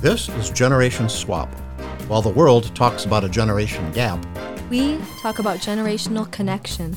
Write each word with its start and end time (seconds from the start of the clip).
This 0.00 0.28
is 0.30 0.50
Generation 0.50 1.08
Swap. 1.08 1.52
While 2.08 2.22
the 2.22 2.30
world 2.30 2.74
talks 2.74 3.04
about 3.04 3.24
a 3.24 3.28
generation 3.28 3.90
gap, 3.92 4.24
We 4.70 4.98
talk 5.20 5.40
about 5.40 5.58
generational 5.58 6.30
connection. 6.30 6.96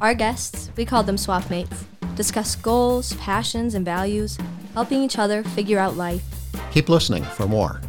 Our 0.00 0.14
guests, 0.14 0.70
we 0.76 0.84
call 0.84 1.02
them 1.02 1.16
swap 1.16 1.48
mates, 1.48 1.84
discuss 2.16 2.54
goals, 2.54 3.14
passions, 3.14 3.74
and 3.74 3.84
values, 3.84 4.36
helping 4.74 5.02
each 5.02 5.18
other 5.18 5.42
figure 5.42 5.78
out 5.78 5.96
life. 5.96 6.22
keep 6.70 6.88
listening 6.88 7.24
for 7.24 7.46
more. 7.46 7.80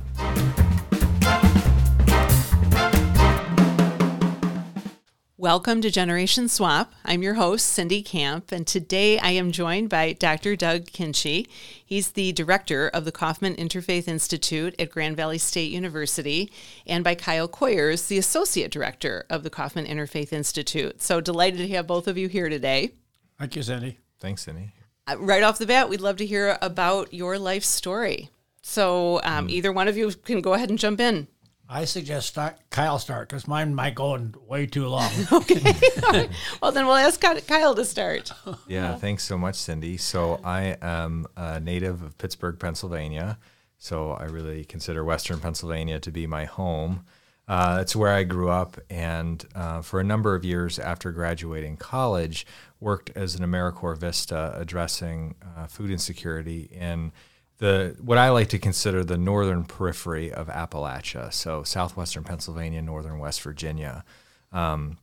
Welcome 5.46 5.80
to 5.84 5.92
Generation 5.92 6.50
Swap. 6.50 6.92
I'm 7.06 7.22
your 7.22 7.36
host, 7.36 7.68
Cindy 7.68 8.02
Camp, 8.02 8.52
and 8.52 8.66
today 8.66 9.20
I 9.20 9.30
am 9.30 9.52
joined 9.52 9.90
by 9.90 10.14
Dr. 10.14 10.56
Doug 10.56 10.86
Kindschi. 10.86 11.46
He's 11.86 12.14
the 12.14 12.32
director 12.32 12.88
of 12.88 13.06
the 13.06 13.12
Kaufman 13.12 13.56
Interfaith 13.56 14.08
Institute 14.08 14.74
at 14.80 14.90
Grand 14.90 15.16
Valley 15.16 15.38
State 15.38 15.70
University, 15.70 16.52
and 16.88 17.04
by 17.04 17.14
Kyle 17.14 17.48
Kooyers, 17.48 18.08
the 18.08 18.18
associate 18.18 18.72
director 18.72 19.28
of 19.30 19.44
the 19.44 19.52
Kaufman 19.52 19.86
Interfaith 19.86 20.34
Institute. 20.34 21.00
So 21.04 21.22
delighted 21.22 21.60
to 21.60 21.68
have 21.76 21.86
both 21.86 22.08
of 22.08 22.18
you 22.18 22.28
here 22.28 22.50
today. 22.50 22.94
Thank 23.38 23.56
you, 23.56 23.62
Cindy. 23.62 24.00
Thanks, 24.20 24.42
Cindy. 24.46 24.72
Uh, 25.06 25.18
right 25.20 25.44
off 25.44 25.60
the 25.60 25.68
bat, 25.68 25.90
we'd 25.90 26.02
love 26.02 26.18
to 26.18 26.26
hear 26.26 26.58
about 26.60 27.14
your 27.14 27.38
life 27.38 27.64
story. 27.64 28.32
So 28.64 29.22
um, 29.24 29.48
either 29.52 29.72
one 29.72 29.88
of 29.88 29.96
you 29.96 30.10
can 30.10 30.42
go 30.42 30.54
ahead 30.54 30.72
and 30.72 30.80
jump 30.80 31.00
in. 31.00 31.28
I 31.68 31.86
suggest 31.86 32.28
start, 32.28 32.58
Kyle 32.70 33.00
start 33.00 33.30
because 33.30 33.48
mine 33.48 33.74
might 33.74 33.96
go 33.96 34.12
on 34.12 34.36
way 34.48 34.66
too 34.66 34.88
long. 34.88 35.12
Okay. 35.32 35.76
well, 36.62 36.72
then 36.72 36.86
we'll 36.86 36.96
ask 36.96 37.20
Kyle 37.20 37.76
to 37.76 37.86
start. 37.86 38.32
Yeah, 38.68 38.96
thanks 38.96 39.24
so 39.24 39.38
much, 39.38 39.56
Cindy. 39.56 39.98
So 39.98 40.40
I 40.44 40.78
am 40.82 41.26
a 41.36 41.60
native 41.60 42.04
of 42.04 42.18
Pittsburgh, 42.18 42.60
Pennsylvania. 42.60 43.40
So 43.78 44.12
I 44.12 44.26
really 44.26 44.64
consider 44.66 45.04
Western 45.04 45.40
Pennsylvania 45.40 46.00
to 46.00 46.12
be 46.12 46.28
my 46.28 46.46
home. 46.46 47.06
Uh, 47.48 47.78
that's 47.78 47.96
where 47.96 48.12
I 48.12 48.24
grew 48.24 48.50
up, 48.50 48.78
and 48.90 49.46
uh, 49.54 49.82
for 49.82 50.00
a 50.00 50.04
number 50.04 50.34
of 50.34 50.44
years 50.44 50.80
after 50.80 51.12
graduating 51.12 51.78
college, 51.78 52.48
worked 52.80 53.12
as 53.16 53.36
an 53.36 53.46
AmeriCorps 53.46 54.00
Vista 54.00 54.56
addressing 54.58 55.36
uh, 55.56 55.68
food 55.68 55.92
insecurity 55.92 56.62
in 56.72 57.12
the 57.58 57.96
what 58.02 58.18
I 58.18 58.30
like 58.30 58.50
to 58.50 58.60
consider 58.60 59.04
the 59.04 59.18
northern 59.18 59.64
periphery 59.64 60.32
of 60.32 60.48
Appalachia, 60.48 61.32
so 61.34 61.64
southwestern 61.64 62.24
Pennsylvania, 62.24 62.82
northern 62.82 63.20
West 63.20 63.42
Virginia. 63.42 64.04
Um, 64.52 64.98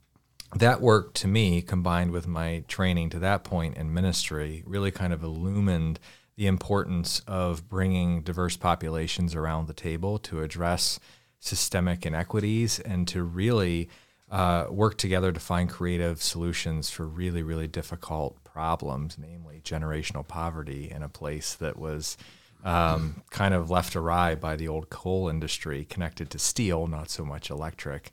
that 0.54 0.82
work 0.82 1.14
to 1.14 1.28
me, 1.28 1.62
combined 1.62 2.10
with 2.10 2.26
my 2.26 2.62
training 2.68 3.08
to 3.10 3.18
that 3.20 3.42
point 3.42 3.76
in 3.76 3.94
ministry, 3.94 4.62
really 4.66 4.90
kind 4.90 5.12
of 5.12 5.22
illumined 5.22 5.98
the 6.36 6.46
importance 6.46 7.20
of 7.26 7.68
bringing 7.68 8.22
diverse 8.22 8.56
populations 8.56 9.34
around 9.34 9.66
the 9.66 9.74
table 9.74 10.18
to 10.18 10.42
address 10.42 10.98
systemic 11.38 12.04
inequities 12.04 12.78
and 12.80 13.08
to 13.08 13.22
really 13.22 13.88
uh, 14.30 14.66
work 14.70 14.96
together 14.96 15.32
to 15.32 15.40
find 15.40 15.68
creative 15.68 16.22
solutions 16.22 16.88
for 16.88 17.06
really, 17.06 17.42
really 17.42 17.68
difficult 17.68 18.42
problems, 18.44 19.18
namely 19.18 19.60
generational 19.62 20.26
poverty 20.26 20.90
in 20.90 21.02
a 21.02 21.08
place 21.08 21.54
that 21.54 21.78
was 21.78 22.16
um, 22.64 23.22
kind 23.30 23.54
of 23.54 23.70
left 23.70 23.96
awry 23.96 24.34
by 24.34 24.56
the 24.56 24.68
old 24.68 24.88
coal 24.90 25.28
industry 25.28 25.84
connected 25.84 26.30
to 26.30 26.38
steel, 26.38 26.86
not 26.86 27.10
so 27.10 27.24
much 27.24 27.50
electric. 27.50 28.12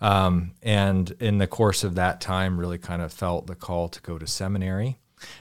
Um, 0.00 0.52
and 0.62 1.10
in 1.20 1.38
the 1.38 1.46
course 1.46 1.84
of 1.84 1.94
that 1.96 2.20
time, 2.20 2.58
really 2.58 2.78
kind 2.78 3.02
of 3.02 3.12
felt 3.12 3.46
the 3.46 3.54
call 3.54 3.88
to 3.88 4.00
go 4.00 4.18
to 4.18 4.26
seminary. 4.26 4.98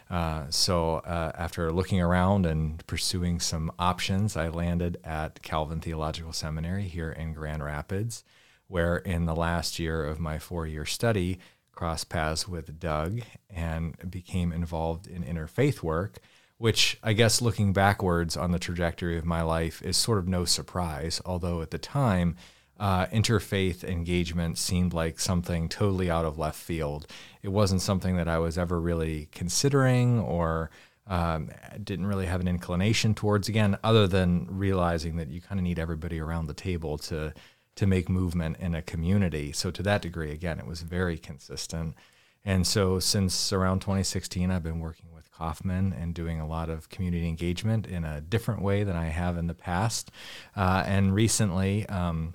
Uh, 0.09 0.45
so 0.50 0.95
uh, 0.97 1.31
after 1.35 1.72
looking 1.72 2.02
around 2.02 2.45
and 2.45 2.85
pursuing 2.88 3.39
some 3.39 3.72
options, 3.78 4.35
I 4.35 4.47
landed 4.47 4.97
at 5.03 5.44
Calvin 5.44 5.80
Theological 5.80 6.33
Seminary 6.33 6.88
here 6.88 7.12
in 7.12 7.34
Grand 7.34 7.63
Rapids, 7.63 8.24
where 8.68 8.97
in 8.97 9.25
the 9.25 9.35
last 9.35 9.78
year 9.78 10.03
of 10.03 10.19
my 10.19 10.39
four-year 10.39 10.85
study, 10.85 11.39
crossed 11.72 12.09
paths 12.09 12.47
with 12.47 12.79
Doug 12.79 13.22
and 13.51 13.95
became 14.09 14.51
involved 14.51 15.06
in 15.06 15.24
interfaith 15.24 15.84
work 15.84 16.18
which 16.57 16.97
I 17.03 17.13
guess 17.13 17.41
looking 17.41 17.73
backwards 17.73 18.35
on 18.35 18.51
the 18.51 18.59
trajectory 18.59 19.18
of 19.18 19.25
my 19.25 19.41
life 19.41 19.81
is 19.81 19.95
sort 19.95 20.18
of 20.18 20.28
no 20.28 20.45
surprise, 20.45 21.22
although 21.25 21.62
at 21.62 21.72
the 21.72 21.78
time, 21.78 22.35
uh, 22.79 23.07
interfaith 23.07 23.84
engagement 23.84 24.57
seemed 24.57 24.94
like 24.94 25.19
something 25.19 25.68
totally 25.68 26.09
out 26.09 26.25
of 26.25 26.38
left 26.38 26.59
field. 26.59 27.07
It 27.41 27.50
wasn't 27.50 27.81
something 27.81 28.18
that 28.18 28.28
I 28.28 28.38
was 28.38 28.57
ever 28.57 28.79
really 28.79 29.29
considering 29.31 30.19
or 30.19 30.69
um, 31.07 31.50
didn't 31.84 32.06
really 32.06 32.25
have 32.25 32.41
an 32.41 32.47
inclination 32.47 33.16
towards, 33.16 33.47
again, 33.47 33.78
other 33.84 34.07
than 34.07 34.47
realizing 34.50 35.16
that 35.18 35.29
you 35.29 35.41
kind 35.41 35.59
of 35.59 35.63
need 35.63 35.79
everybody 35.79 36.19
around 36.19 36.47
the 36.47 36.53
table 36.53 36.97
to, 37.00 37.34
to 37.75 37.88
make 37.88 38.09
movement 38.09 38.57
in 38.59 38.75
a 38.75 38.81
community. 38.81 39.51
So, 39.53 39.72
to 39.72 39.84
that 39.84 40.01
degree, 40.01 40.31
again, 40.31 40.59
it 40.59 40.68
was 40.68 40.81
very 40.81 41.18
consistent. 41.18 41.95
And 42.44 42.68
so, 42.68 43.00
since 43.00 43.53
around 43.53 43.79
2016, 43.79 44.51
I've 44.51 44.63
been 44.63 44.79
working 44.79 45.13
Kaufman 45.38 45.94
and 45.94 46.14
doing 46.14 46.40
a 46.40 46.48
lot 46.48 46.70
of 46.70 46.90
community 46.90 47.28
engagement 47.28 47.86
in 47.86 48.03
a 48.03 48.22
different 48.22 48.62
way 48.62 48.84
than 48.84 48.96
I 48.96 49.08
have 49.08 49.38
in 49.38 49.48
the 49.48 49.53
past. 49.53 50.12
Uh, 50.56 50.84
and 50.86 51.14
recently, 51.14 51.86
um, 51.88 52.34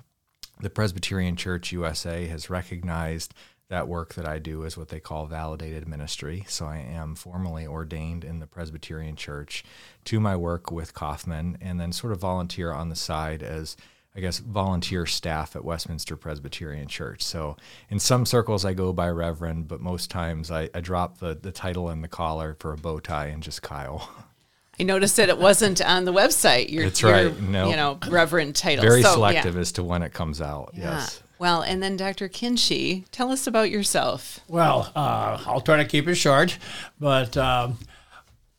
the 0.59 0.69
Presbyterian 0.69 1.35
Church 1.35 1.71
USA 1.71 2.27
has 2.27 2.49
recognized 2.49 3.33
that 3.69 3.87
work 3.87 4.13
that 4.13 4.27
I 4.27 4.39
do 4.39 4.65
as 4.65 4.77
what 4.77 4.89
they 4.89 4.99
call 4.99 5.25
validated 5.25 5.87
ministry. 5.87 6.45
So 6.47 6.65
I 6.65 6.77
am 6.77 7.15
formally 7.15 7.65
ordained 7.65 8.23
in 8.23 8.39
the 8.39 8.47
Presbyterian 8.47 9.15
Church 9.15 9.63
to 10.05 10.19
my 10.19 10.35
work 10.35 10.71
with 10.71 10.93
Kaufman 10.93 11.57
and 11.59 11.79
then 11.79 11.91
sort 11.91 12.13
of 12.13 12.19
volunteer 12.19 12.71
on 12.71 12.89
the 12.89 12.95
side 12.95 13.41
as 13.41 13.75
I 14.15 14.19
guess, 14.19 14.37
volunteer 14.39 15.05
staff 15.07 15.55
at 15.55 15.65
Westminster 15.65 16.15
Presbyterian 16.15 16.87
Church. 16.87 17.23
So 17.23 17.57
in 17.89 17.97
some 17.99 18.25
circles, 18.27 18.63
I 18.63 18.73
go 18.73 18.93
by 18.93 19.09
Reverend, 19.09 19.67
but 19.67 19.81
most 19.81 20.11
times 20.11 20.51
I, 20.51 20.69
I 20.73 20.81
drop 20.81 21.17
the, 21.17 21.33
the 21.33 21.51
title 21.51 21.89
and 21.89 22.03
the 22.03 22.07
collar 22.07 22.55
for 22.59 22.73
a 22.73 22.77
bow 22.77 22.99
tie 22.99 23.27
and 23.27 23.41
just 23.41 23.61
Kyle. 23.63 24.09
I 24.79 24.83
noticed 24.83 25.17
that 25.17 25.29
it 25.29 25.37
wasn't 25.37 25.81
on 25.81 26.05
the 26.05 26.13
website. 26.13 26.71
Your, 26.71 26.83
That's 26.85 27.01
your, 27.01 27.11
right. 27.11 27.41
No. 27.41 27.69
you 27.69 27.75
know, 27.75 27.99
reverend 28.09 28.55
title. 28.55 28.83
Very 28.83 29.01
So, 29.03 29.13
selective 29.13 29.55
Yeah. 29.55 29.61
as 29.61 29.71
to 29.73 29.83
when 29.83 30.01
it 30.03 30.13
comes 30.13 30.41
out. 30.41 30.71
Yeah. 30.73 30.91
Yes. 30.99 31.21
Well, 31.39 31.61
and 31.61 31.81
then 31.83 31.97
Dr. 31.97 32.29
Kindschi, 32.29 33.05
tell 33.11 33.31
us 33.31 33.47
about 33.47 33.69
yourself. 33.69 34.39
well, 34.47 34.91
uh, 34.95 35.43
I'll 35.45 35.61
try 35.61 35.77
to 35.77 35.85
keep 35.85 36.07
it 36.07 36.15
short, 36.15 36.57
but 36.99 37.35
um, 37.37 37.77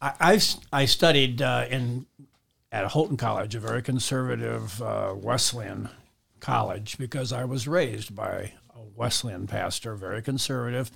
I, 0.03 0.13
I've, 0.21 0.45
I 0.73 0.85
studied 0.85 1.41
uh, 1.41 1.67
in 1.71 2.07
at 2.75 2.91
Houghton 2.91 3.17
College, 3.17 3.55
a 3.55 3.61
very 3.61 3.83
conservative 3.83 4.83
uh, 4.83 5.15
Wesleyan 5.15 5.91
college, 6.41 6.99
because 6.99 7.33
I 7.33 7.45
was 7.45 7.69
raised 7.69 8.17
by 8.17 8.55
a 8.75 8.81
Wesleyan 8.97 9.47
pastor, 9.47 9.95
very 9.95 10.21
conservative. 10.21 10.91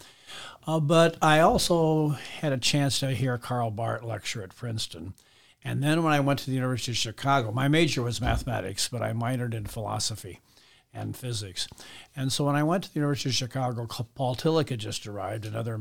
Uh, 0.67 0.81
but 0.81 1.17
I 1.23 1.39
also 1.39 2.09
had 2.41 2.53
a 2.53 2.59
chance 2.59 2.99
to 2.99 3.13
hear 3.13 3.39
Karl 3.39 3.71
Barth 3.71 4.03
lecture 4.03 4.43
at 4.43 4.57
Princeton. 4.57 5.15
And 5.63 5.81
then 5.81 6.03
when 6.03 6.13
I 6.13 6.19
went 6.19 6.41
to 6.41 6.47
the 6.47 6.57
University 6.57 6.91
of 6.91 6.97
Chicago, 6.97 7.53
my 7.53 7.69
major 7.69 8.03
was 8.03 8.21
mathematics, 8.21 8.89
but 8.89 9.01
I 9.01 9.13
minored 9.13 9.55
in 9.55 9.67
philosophy 9.67 10.41
and 10.93 11.17
physics. 11.17 11.69
And 12.17 12.33
so 12.33 12.45
when 12.45 12.57
I 12.57 12.65
went 12.65 12.85
to 12.85 12.93
the 12.93 12.99
University 12.99 13.29
of 13.29 13.37
Chicago, 13.37 13.87
Paul 14.17 14.35
Tillich 14.35 14.71
had 14.71 14.81
just 14.81 15.07
arrived, 15.07 15.47
another 15.47 15.79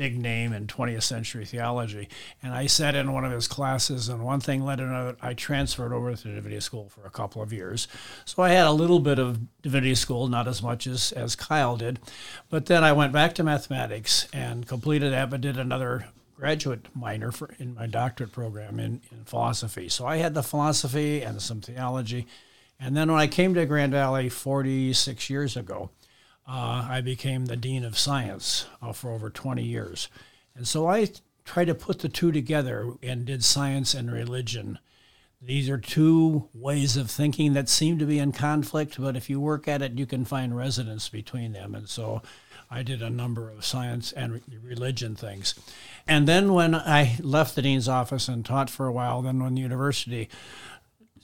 big 0.00 0.18
name 0.18 0.54
in 0.54 0.66
20th 0.66 1.02
century 1.02 1.44
theology. 1.44 2.08
And 2.42 2.54
I 2.54 2.68
sat 2.68 2.94
in 2.94 3.12
one 3.12 3.26
of 3.26 3.32
his 3.32 3.46
classes, 3.46 4.08
and 4.08 4.24
one 4.24 4.40
thing 4.40 4.64
led 4.64 4.76
to 4.76 4.84
another. 4.84 5.16
I 5.20 5.34
transferred 5.34 5.92
over 5.92 6.16
to 6.16 6.34
divinity 6.34 6.58
school 6.60 6.88
for 6.88 7.04
a 7.04 7.10
couple 7.10 7.42
of 7.42 7.52
years. 7.52 7.86
So 8.24 8.42
I 8.42 8.48
had 8.48 8.66
a 8.66 8.72
little 8.72 9.00
bit 9.00 9.18
of 9.18 9.40
divinity 9.60 9.94
school, 9.94 10.26
not 10.26 10.48
as 10.48 10.62
much 10.62 10.86
as, 10.86 11.12
as 11.12 11.36
Kyle 11.36 11.76
did. 11.76 11.98
But 12.48 12.64
then 12.64 12.82
I 12.82 12.92
went 12.92 13.12
back 13.12 13.34
to 13.34 13.42
mathematics 13.42 14.26
and 14.32 14.66
completed 14.66 15.12
that, 15.12 15.28
but 15.28 15.42
did 15.42 15.58
another 15.58 16.06
graduate 16.34 16.86
minor 16.94 17.30
for, 17.30 17.54
in 17.58 17.74
my 17.74 17.86
doctorate 17.86 18.32
program 18.32 18.80
in, 18.80 19.02
in 19.12 19.24
philosophy. 19.26 19.90
So 19.90 20.06
I 20.06 20.16
had 20.16 20.32
the 20.32 20.42
philosophy 20.42 21.20
and 21.20 21.42
some 21.42 21.60
theology. 21.60 22.26
And 22.80 22.96
then 22.96 23.12
when 23.12 23.20
I 23.20 23.26
came 23.26 23.52
to 23.52 23.66
Grand 23.66 23.92
Valley 23.92 24.30
46 24.30 25.28
years 25.28 25.58
ago, 25.58 25.90
uh, 26.50 26.88
I 26.90 27.00
became 27.00 27.46
the 27.46 27.56
dean 27.56 27.84
of 27.84 27.96
science 27.96 28.66
uh, 28.82 28.92
for 28.92 29.12
over 29.12 29.30
20 29.30 29.62
years. 29.62 30.08
And 30.56 30.66
so 30.66 30.88
I 30.88 31.08
tried 31.44 31.66
to 31.66 31.76
put 31.76 32.00
the 32.00 32.08
two 32.08 32.32
together 32.32 32.92
and 33.04 33.24
did 33.24 33.44
science 33.44 33.94
and 33.94 34.10
religion. 34.10 34.80
These 35.40 35.70
are 35.70 35.78
two 35.78 36.48
ways 36.52 36.96
of 36.96 37.08
thinking 37.08 37.52
that 37.52 37.68
seem 37.68 37.98
to 37.98 38.04
be 38.04 38.18
in 38.18 38.32
conflict, 38.32 39.00
but 39.00 39.16
if 39.16 39.30
you 39.30 39.40
work 39.40 39.68
at 39.68 39.80
it, 39.80 39.92
you 39.92 40.06
can 40.06 40.24
find 40.24 40.56
resonance 40.56 41.08
between 41.08 41.52
them. 41.52 41.74
And 41.74 41.88
so 41.88 42.20
I 42.68 42.82
did 42.82 43.00
a 43.00 43.10
number 43.10 43.48
of 43.48 43.64
science 43.64 44.10
and 44.10 44.32
re- 44.32 44.42
religion 44.60 45.14
things. 45.14 45.54
And 46.06 46.26
then 46.26 46.52
when 46.52 46.74
I 46.74 47.16
left 47.20 47.54
the 47.54 47.62
dean's 47.62 47.88
office 47.88 48.26
and 48.26 48.44
taught 48.44 48.70
for 48.70 48.86
a 48.86 48.92
while, 48.92 49.22
then 49.22 49.40
when 49.40 49.54
the 49.54 49.62
university 49.62 50.28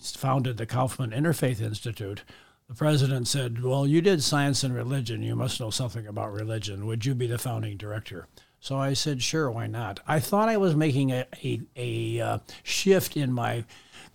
founded 0.00 0.56
the 0.56 0.67
Kaufman 0.67 1.11
Interfaith 1.11 1.61
Institute, 1.61 2.23
the 2.68 2.74
president 2.74 3.28
said, 3.28 3.62
Well, 3.62 3.86
you 3.86 4.00
did 4.00 4.22
science 4.22 4.64
and 4.64 4.74
religion. 4.74 5.22
You 5.22 5.36
must 5.36 5.60
know 5.60 5.70
something 5.70 6.06
about 6.06 6.32
religion. 6.32 6.86
Would 6.86 7.04
you 7.04 7.14
be 7.14 7.26
the 7.26 7.38
founding 7.38 7.76
director? 7.76 8.26
So 8.60 8.76
I 8.76 8.94
said, 8.94 9.22
Sure, 9.22 9.50
why 9.50 9.66
not? 9.66 10.00
I 10.06 10.18
thought 10.18 10.48
I 10.48 10.56
was 10.56 10.74
making 10.74 11.12
a, 11.12 11.26
a, 11.44 11.60
a 11.76 12.20
uh, 12.20 12.38
shift 12.62 13.16
in 13.16 13.32
my 13.32 13.64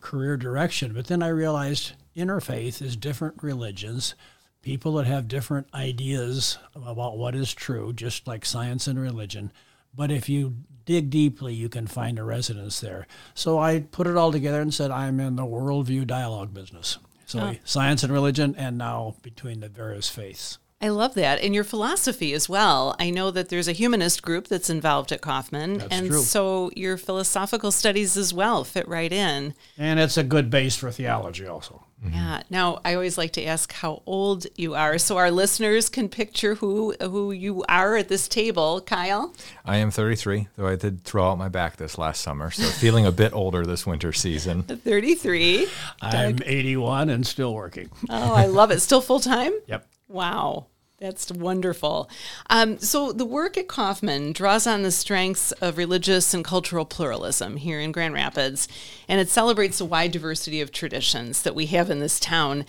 career 0.01 0.35
direction. 0.35 0.93
But 0.93 1.07
then 1.07 1.23
I 1.23 1.29
realized 1.29 1.93
interfaith 2.15 2.81
is 2.81 2.95
different 2.97 3.41
religions, 3.41 4.15
people 4.61 4.93
that 4.93 5.07
have 5.07 5.27
different 5.27 5.67
ideas 5.73 6.57
about 6.75 7.17
what 7.17 7.35
is 7.35 7.53
true, 7.53 7.93
just 7.93 8.27
like 8.27 8.45
science 8.45 8.87
and 8.87 8.99
religion. 8.99 9.51
But 9.95 10.11
if 10.11 10.27
you 10.27 10.55
dig 10.85 11.09
deeply, 11.09 11.53
you 11.53 11.69
can 11.69 11.87
find 11.87 12.19
a 12.19 12.23
resonance 12.23 12.81
there. 12.81 13.07
So 13.33 13.59
I 13.59 13.79
put 13.79 14.07
it 14.07 14.17
all 14.17 14.31
together 14.31 14.61
and 14.61 14.73
said, 14.73 14.91
I'm 14.91 15.19
in 15.19 15.35
the 15.35 15.43
worldview 15.43 16.05
dialogue 16.07 16.53
business. 16.53 16.97
So 17.31 17.39
Oh. 17.39 17.55
science 17.63 18.03
and 18.03 18.11
religion, 18.11 18.55
and 18.57 18.77
now 18.77 19.15
between 19.21 19.61
the 19.61 19.69
various 19.69 20.09
faiths. 20.09 20.57
I 20.83 20.89
love 20.89 21.13
that. 21.13 21.39
And 21.41 21.53
your 21.53 21.63
philosophy 21.63 22.33
as 22.33 22.49
well. 22.49 22.95
I 22.99 23.11
know 23.11 23.29
that 23.31 23.49
there's 23.49 23.67
a 23.67 23.71
humanist 23.71 24.23
group 24.23 24.47
that's 24.47 24.69
involved 24.69 25.11
at 25.11 25.21
Kaufman. 25.21 25.77
That's 25.77 25.93
and 25.93 26.07
true. 26.07 26.21
so 26.23 26.71
your 26.75 26.97
philosophical 26.97 27.71
studies 27.71 28.17
as 28.17 28.33
well 28.33 28.63
fit 28.63 28.87
right 28.87 29.13
in. 29.13 29.53
And 29.77 29.99
it's 29.99 30.17
a 30.17 30.23
good 30.23 30.49
base 30.49 30.75
for 30.75 30.91
theology 30.91 31.45
also. 31.45 31.85
Mm-hmm. 32.03 32.15
Yeah. 32.15 32.41
Now 32.49 32.81
I 32.83 32.95
always 32.95 33.17
like 33.17 33.33
to 33.33 33.43
ask 33.45 33.71
how 33.73 34.01
old 34.05 34.47
you 34.55 34.73
are 34.73 34.97
so 34.97 35.17
our 35.17 35.29
listeners 35.29 35.87
can 35.87 36.09
picture 36.09 36.55
who 36.55 36.95
who 36.99 37.31
you 37.31 37.63
are 37.69 37.95
at 37.97 38.07
this 38.09 38.27
table. 38.27 38.81
Kyle? 38.81 39.33
I 39.65 39.77
am 39.77 39.91
33, 39.91 40.47
though 40.55 40.67
I 40.67 40.75
did 40.75 41.03
throw 41.03 41.29
out 41.29 41.37
my 41.37 41.49
back 41.49 41.77
this 41.77 41.97
last 41.97 42.21
summer, 42.21 42.49
so 42.49 42.63
feeling 42.63 43.05
a 43.05 43.11
bit 43.11 43.33
older 43.33 43.65
this 43.65 43.85
winter 43.85 44.13
season. 44.13 44.63
33. 44.63 45.67
I'm 46.01 46.39
81 46.43 47.09
and 47.09 47.25
still 47.27 47.53
working. 47.53 47.89
Oh, 48.09 48.33
I 48.33 48.47
love 48.47 48.71
it. 48.71 48.79
Still 48.79 49.01
full 49.01 49.19
time? 49.19 49.53
Yep. 49.67 49.87
Wow. 50.07 50.67
That's 51.01 51.31
wonderful. 51.31 52.11
Um, 52.47 52.77
so, 52.77 53.11
the 53.11 53.25
work 53.25 53.57
at 53.57 53.67
Kaufman 53.67 54.33
draws 54.33 54.67
on 54.67 54.83
the 54.83 54.91
strengths 54.91 55.51
of 55.53 55.79
religious 55.79 56.31
and 56.31 56.45
cultural 56.45 56.85
pluralism 56.85 57.57
here 57.57 57.79
in 57.79 57.91
Grand 57.91 58.13
Rapids, 58.13 58.67
and 59.07 59.19
it 59.19 59.27
celebrates 59.27 59.79
the 59.79 59.85
wide 59.85 60.11
diversity 60.11 60.61
of 60.61 60.71
traditions 60.71 61.41
that 61.41 61.55
we 61.55 61.65
have 61.65 61.89
in 61.89 62.01
this 62.01 62.19
town. 62.19 62.65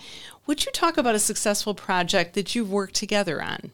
Would 0.47 0.65
you 0.65 0.71
talk 0.71 0.97
about 0.97 1.13
a 1.13 1.19
successful 1.19 1.75
project 1.75 2.33
that 2.33 2.55
you've 2.55 2.71
worked 2.71 2.95
together 2.95 3.39
on? 3.39 3.69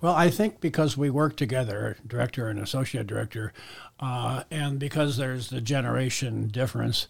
Well, 0.00 0.14
I 0.14 0.30
think 0.30 0.62
because 0.62 0.96
we 0.96 1.10
work 1.10 1.36
together, 1.36 1.98
director 2.06 2.48
and 2.48 2.58
associate 2.58 3.06
director, 3.06 3.52
uh, 4.00 4.44
and 4.50 4.78
because 4.78 5.18
there's 5.18 5.50
the 5.50 5.60
generation 5.60 6.48
difference, 6.48 7.08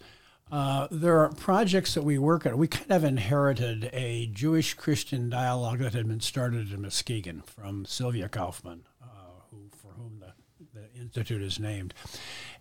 uh, 0.51 0.87
there 0.89 1.19
are 1.19 1.29
projects 1.29 1.93
that 1.93 2.03
we 2.03 2.17
work 2.17 2.45
on. 2.45 2.57
We 2.57 2.67
kind 2.67 2.91
of 2.91 3.03
inherited 3.03 3.89
a 3.93 4.27
Jewish 4.27 4.73
Christian 4.75 5.29
dialogue 5.29 5.79
that 5.79 5.93
had 5.93 6.07
been 6.07 6.21
started 6.21 6.71
in 6.71 6.81
Muskegon 6.81 7.41
from 7.45 7.85
Sylvia 7.85 8.29
Kaufman, 8.29 8.83
uh, 9.01 9.05
who, 9.51 9.69
for 9.81 9.91
whom 9.93 10.19
the, 10.19 10.33
the 10.73 10.99
institute 10.99 11.41
is 11.41 11.59
named. 11.59 11.93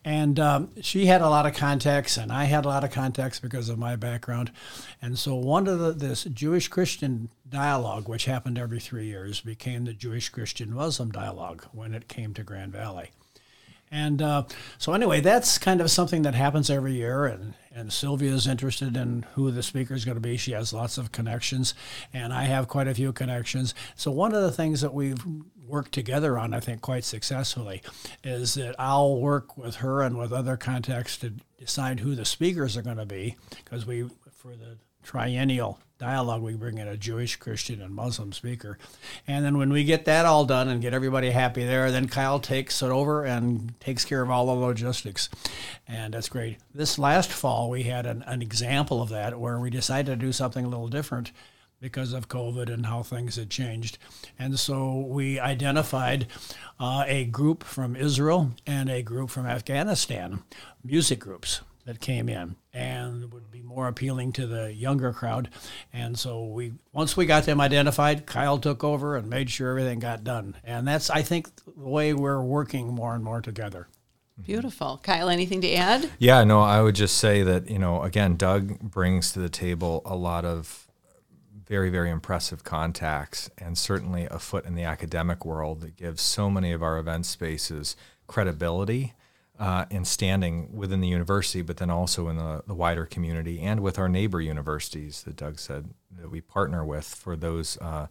And 0.04 0.38
um, 0.38 0.70
she 0.80 1.06
had 1.06 1.20
a 1.20 1.28
lot 1.28 1.46
of 1.46 1.54
contacts, 1.54 2.16
and 2.16 2.32
I 2.32 2.44
had 2.44 2.64
a 2.64 2.68
lot 2.68 2.84
of 2.84 2.90
contacts 2.90 3.40
because 3.40 3.68
of 3.68 3.78
my 3.78 3.96
background. 3.96 4.52
And 5.00 5.18
so 5.18 5.34
one 5.34 5.66
of 5.66 5.78
the 5.78 5.92
this 5.92 6.24
Jewish 6.24 6.68
Christian 6.68 7.28
dialogue, 7.48 8.08
which 8.08 8.24
happened 8.24 8.58
every 8.58 8.80
three 8.80 9.06
years, 9.06 9.40
became 9.40 9.84
the 9.84 9.92
Jewish 9.92 10.28
Christian 10.28 10.72
Muslim 10.72 11.10
dialogue 11.10 11.66
when 11.72 11.94
it 11.94 12.08
came 12.08 12.34
to 12.34 12.42
Grand 12.42 12.72
Valley. 12.72 13.10
And 13.90 14.20
uh, 14.20 14.44
so, 14.78 14.92
anyway, 14.92 15.20
that's 15.20 15.58
kind 15.58 15.80
of 15.80 15.90
something 15.90 16.22
that 16.22 16.34
happens 16.34 16.70
every 16.70 16.94
year. 16.94 17.26
And, 17.26 17.54
and 17.72 17.92
Sylvia 17.92 18.32
is 18.32 18.46
interested 18.46 18.96
in 18.96 19.24
who 19.34 19.50
the 19.50 19.62
speaker 19.62 19.94
is 19.94 20.04
going 20.04 20.16
to 20.16 20.20
be. 20.20 20.36
She 20.36 20.52
has 20.52 20.72
lots 20.72 20.98
of 20.98 21.12
connections, 21.12 21.74
and 22.12 22.32
I 22.32 22.44
have 22.44 22.68
quite 22.68 22.88
a 22.88 22.94
few 22.94 23.12
connections. 23.12 23.74
So, 23.94 24.10
one 24.10 24.34
of 24.34 24.42
the 24.42 24.50
things 24.50 24.80
that 24.80 24.92
we've 24.92 25.24
worked 25.66 25.92
together 25.92 26.38
on, 26.38 26.52
I 26.52 26.60
think, 26.60 26.80
quite 26.80 27.04
successfully, 27.04 27.82
is 28.24 28.54
that 28.54 28.74
I'll 28.78 29.20
work 29.20 29.56
with 29.56 29.76
her 29.76 30.02
and 30.02 30.18
with 30.18 30.32
other 30.32 30.56
contacts 30.56 31.16
to 31.18 31.34
decide 31.58 32.00
who 32.00 32.14
the 32.14 32.24
speakers 32.24 32.76
are 32.76 32.82
going 32.82 32.96
to 32.96 33.06
be, 33.06 33.36
because 33.64 33.86
we, 33.86 34.08
for 34.32 34.56
the 34.56 34.78
triennial 35.06 35.78
dialogue, 35.98 36.42
we 36.42 36.54
bring 36.54 36.78
in 36.78 36.88
a 36.88 36.96
Jewish, 36.96 37.36
Christian, 37.36 37.80
and 37.80 37.94
Muslim 37.94 38.32
speaker. 38.32 38.76
And 39.26 39.44
then 39.44 39.56
when 39.56 39.72
we 39.72 39.84
get 39.84 40.04
that 40.04 40.26
all 40.26 40.44
done 40.44 40.68
and 40.68 40.82
get 40.82 40.92
everybody 40.92 41.30
happy 41.30 41.64
there, 41.64 41.90
then 41.90 42.08
Kyle 42.08 42.40
takes 42.40 42.82
it 42.82 42.90
over 42.90 43.24
and 43.24 43.78
takes 43.80 44.04
care 44.04 44.20
of 44.20 44.30
all 44.30 44.46
the 44.46 44.52
logistics. 44.52 45.30
And 45.86 46.12
that's 46.12 46.28
great. 46.28 46.58
This 46.74 46.98
last 46.98 47.30
fall, 47.30 47.70
we 47.70 47.84
had 47.84 48.04
an, 48.04 48.24
an 48.26 48.42
example 48.42 49.00
of 49.00 49.08
that 49.10 49.38
where 49.40 49.58
we 49.58 49.70
decided 49.70 50.18
to 50.18 50.26
do 50.26 50.32
something 50.32 50.64
a 50.64 50.68
little 50.68 50.88
different 50.88 51.30
because 51.80 52.12
of 52.12 52.28
COVID 52.28 52.68
and 52.68 52.86
how 52.86 53.02
things 53.02 53.36
had 53.36 53.48
changed. 53.48 53.98
And 54.38 54.58
so 54.58 54.98
we 54.98 55.38
identified 55.38 56.26
uh, 56.80 57.04
a 57.06 57.26
group 57.26 57.62
from 57.62 57.94
Israel 57.94 58.52
and 58.66 58.90
a 58.90 59.02
group 59.02 59.30
from 59.30 59.46
Afghanistan, 59.46 60.42
music 60.82 61.20
groups 61.20 61.60
that 61.86 62.00
came 62.00 62.28
in 62.28 62.56
and 62.74 63.32
would 63.32 63.50
be 63.50 63.62
more 63.62 63.88
appealing 63.88 64.32
to 64.32 64.46
the 64.46 64.74
younger 64.74 65.12
crowd. 65.12 65.48
And 65.92 66.18
so 66.18 66.44
we 66.44 66.74
once 66.92 67.16
we 67.16 67.24
got 67.24 67.44
them 67.44 67.60
identified, 67.60 68.26
Kyle 68.26 68.58
took 68.58 68.84
over 68.84 69.16
and 69.16 69.30
made 69.30 69.48
sure 69.48 69.70
everything 69.70 70.00
got 70.00 70.24
done. 70.24 70.56
And 70.64 70.86
that's 70.86 71.08
I 71.08 71.22
think 71.22 71.48
the 71.64 71.72
way 71.76 72.12
we're 72.12 72.42
working 72.42 72.88
more 72.88 73.14
and 73.14 73.24
more 73.24 73.40
together. 73.40 73.88
Beautiful. 74.42 75.00
Kyle, 75.02 75.30
anything 75.30 75.62
to 75.62 75.72
add? 75.72 76.10
Yeah, 76.18 76.44
no, 76.44 76.60
I 76.60 76.82
would 76.82 76.94
just 76.94 77.16
say 77.16 77.42
that, 77.42 77.70
you 77.70 77.78
know, 77.78 78.02
again, 78.02 78.36
Doug 78.36 78.80
brings 78.80 79.32
to 79.32 79.38
the 79.38 79.48
table 79.48 80.02
a 80.04 80.14
lot 80.14 80.44
of 80.44 80.86
very, 81.66 81.88
very 81.88 82.10
impressive 82.10 82.62
contacts 82.62 83.48
and 83.56 83.78
certainly 83.78 84.26
a 84.30 84.38
foot 84.38 84.66
in 84.66 84.74
the 84.74 84.82
academic 84.82 85.46
world 85.46 85.80
that 85.80 85.96
gives 85.96 86.20
so 86.20 86.50
many 86.50 86.70
of 86.72 86.82
our 86.82 86.98
event 86.98 87.24
spaces 87.24 87.96
credibility 88.26 89.14
uh, 89.58 89.86
in 89.90 90.04
standing 90.04 90.76
within 90.76 91.00
the 91.00 91.08
university, 91.08 91.62
but 91.62 91.78
then 91.78 91.90
also 91.90 92.28
in 92.28 92.36
the, 92.36 92.62
the 92.66 92.74
wider 92.74 93.06
community 93.06 93.60
and 93.60 93.80
with 93.80 93.98
our 93.98 94.08
neighbor 94.08 94.40
universities 94.40 95.22
that 95.22 95.36
Doug 95.36 95.58
said 95.58 95.90
that 96.20 96.30
we 96.30 96.40
partner 96.40 96.84
with 96.84 97.06
for 97.06 97.36
those 97.36 97.78
uh, 97.80 98.06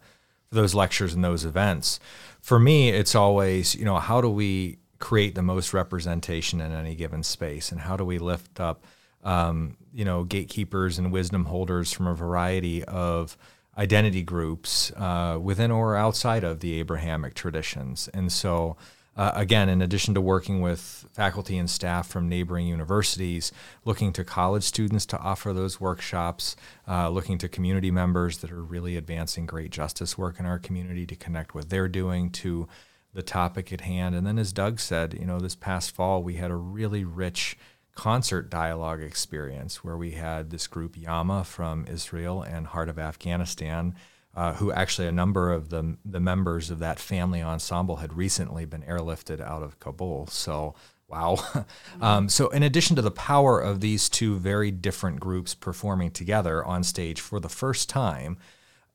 for 0.48 0.54
those 0.54 0.74
lectures 0.74 1.14
and 1.14 1.24
those 1.24 1.44
events. 1.44 1.98
For 2.40 2.58
me, 2.58 2.90
it's 2.90 3.14
always, 3.14 3.74
you 3.74 3.84
know, 3.84 3.96
how 3.98 4.20
do 4.20 4.30
we 4.30 4.78
create 4.98 5.34
the 5.34 5.42
most 5.42 5.74
representation 5.74 6.60
in 6.60 6.72
any 6.72 6.94
given 6.94 7.22
space, 7.22 7.72
and 7.72 7.80
how 7.80 7.96
do 7.96 8.04
we 8.04 8.18
lift 8.18 8.60
up, 8.60 8.84
um, 9.24 9.76
you 9.92 10.04
know, 10.04 10.24
gatekeepers 10.24 10.98
and 10.98 11.12
wisdom 11.12 11.46
holders 11.46 11.92
from 11.92 12.06
a 12.06 12.14
variety 12.14 12.84
of 12.84 13.36
identity 13.76 14.22
groups 14.22 14.90
uh, 14.92 15.38
within 15.40 15.70
or 15.70 15.96
outside 15.96 16.44
of 16.44 16.60
the 16.60 16.78
Abrahamic 16.80 17.34
traditions, 17.34 18.08
and 18.12 18.32
so. 18.32 18.76
Uh, 19.16 19.32
again, 19.34 19.68
in 19.68 19.80
addition 19.80 20.12
to 20.12 20.20
working 20.20 20.60
with 20.60 21.06
faculty 21.12 21.56
and 21.56 21.70
staff 21.70 22.06
from 22.06 22.28
neighboring 22.28 22.66
universities, 22.66 23.50
looking 23.84 24.12
to 24.12 24.22
college 24.22 24.62
students 24.62 25.06
to 25.06 25.18
offer 25.18 25.52
those 25.52 25.80
workshops, 25.80 26.54
uh, 26.86 27.08
looking 27.08 27.38
to 27.38 27.48
community 27.48 27.90
members 27.90 28.38
that 28.38 28.52
are 28.52 28.62
really 28.62 28.96
advancing 28.96 29.46
great 29.46 29.70
justice 29.70 30.18
work 30.18 30.38
in 30.38 30.44
our 30.44 30.58
community 30.58 31.06
to 31.06 31.16
connect 31.16 31.54
what 31.54 31.70
they're 31.70 31.88
doing 31.88 32.30
to 32.30 32.68
the 33.14 33.22
topic 33.22 33.72
at 33.72 33.80
hand. 33.80 34.14
And 34.14 34.26
then, 34.26 34.38
as 34.38 34.52
Doug 34.52 34.78
said, 34.78 35.14
you 35.18 35.24
know, 35.24 35.40
this 35.40 35.56
past 35.56 35.94
fall 35.94 36.22
we 36.22 36.34
had 36.34 36.50
a 36.50 36.56
really 36.56 37.04
rich 37.04 37.56
concert 37.94 38.50
dialogue 38.50 39.00
experience 39.00 39.82
where 39.82 39.96
we 39.96 40.10
had 40.10 40.50
this 40.50 40.66
group 40.66 40.94
Yamma 40.96 41.46
from 41.46 41.86
Israel 41.86 42.42
and 42.42 42.66
Heart 42.66 42.90
of 42.90 42.98
Afghanistan 42.98 43.94
uh, 44.36 44.52
who 44.54 44.70
actually 44.70 45.08
a 45.08 45.12
number 45.12 45.50
of 45.50 45.70
the 45.70 45.96
the 46.04 46.20
members 46.20 46.70
of 46.70 46.78
that 46.78 46.98
family 46.98 47.42
ensemble 47.42 47.96
had 47.96 48.12
recently 48.12 48.66
been 48.66 48.82
airlifted 48.82 49.40
out 49.40 49.62
of 49.62 49.80
Kabul. 49.80 50.26
So 50.26 50.74
wow. 51.08 51.38
um, 52.00 52.28
so 52.28 52.48
in 52.48 52.62
addition 52.62 52.94
to 52.96 53.02
the 53.02 53.10
power 53.10 53.58
of 53.58 53.80
these 53.80 54.10
two 54.10 54.36
very 54.36 54.70
different 54.70 55.20
groups 55.20 55.54
performing 55.54 56.10
together 56.10 56.62
on 56.64 56.84
stage 56.84 57.20
for 57.20 57.40
the 57.40 57.48
first 57.48 57.88
time, 57.88 58.36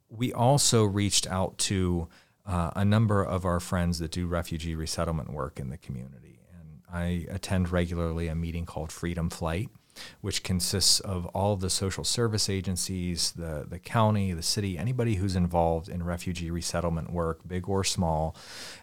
we 0.10 0.32
also 0.32 0.84
reached 0.84 1.26
out 1.28 1.58
to 1.58 2.08
uh, 2.46 2.72
a 2.76 2.86
number 2.86 3.24
of 3.24 3.44
our 3.44 3.60
friends 3.60 3.98
that 4.00 4.12
do 4.12 4.28
refugee 4.28 4.76
resettlement 4.76 5.34
work 5.34 5.60
in 5.60 5.70
the 5.70 5.78
community. 5.78 6.40
And 6.60 6.82
I 6.94 7.26
attend 7.34 7.72
regularly 7.72 8.28
a 8.28 8.36
meeting 8.36 8.66
called 8.66 8.92
Freedom 8.92 9.30
Flight 9.30 9.70
which 10.22 10.44
consists 10.44 11.00
of 11.00 11.26
all 11.28 11.56
the 11.56 11.70
social 11.70 12.04
service 12.04 12.50
agencies, 12.50 13.32
the, 13.32 13.66
the 13.68 13.80
county, 13.80 14.34
the 14.34 14.44
city, 14.44 14.78
anybody 14.78 15.16
who's 15.16 15.36
involved 15.36 15.90
in 15.90 16.04
refugee 16.04 16.52
resettlement 16.52 17.12
work, 17.12 17.40
big 17.48 17.68
or 17.68 17.84
small, 17.84 18.36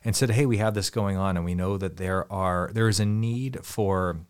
and 0.04 0.16
said, 0.16 0.30
hey, 0.30 0.46
we 0.46 0.58
have 0.58 0.75
this 0.75 0.90
going 0.90 1.16
on, 1.16 1.37
and 1.37 1.44
we 1.44 1.54
know 1.54 1.76
that 1.76 1.96
there 1.96 2.30
are 2.32 2.70
there 2.72 2.88
is 2.88 3.00
a 3.00 3.06
need 3.06 3.58
for 3.62 4.20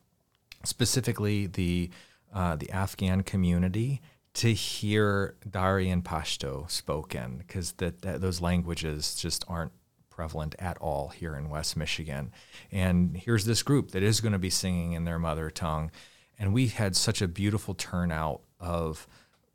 specifically 0.65 1.47
the 1.47 1.91
uh, 2.33 2.57
the 2.57 2.71
Afghan 2.71 3.23
community 3.23 4.01
to 4.35 4.53
hear 4.53 5.35
Dari 5.49 5.91
and 5.91 6.05
Pashto 6.05 6.71
spoken 6.71 7.39
because 7.39 7.73
that, 7.73 8.03
that 8.03 8.21
those 8.21 8.41
languages 8.41 9.15
just 9.15 9.45
aren't 9.49 9.73
prevalent 10.11 10.55
at 10.59 10.77
all 10.79 11.09
here 11.09 11.35
in 11.35 11.49
West 11.49 11.77
Michigan. 11.77 12.33
And 12.71 13.17
here's 13.17 13.45
this 13.45 13.63
group 13.63 13.93
that 13.93 14.03
is 14.03 14.21
going 14.21 14.33
to 14.33 14.39
be 14.39 14.51
singing 14.51 14.93
in 14.93 15.05
their 15.05 15.19
mother 15.19 15.51
tongue 15.51 15.91
and 16.39 16.53
we 16.53 16.69
had 16.69 16.97
such 16.97 17.21
a 17.21 17.29
beautiful 17.29 17.75
turnout 17.75 18.41
of 18.61 19.07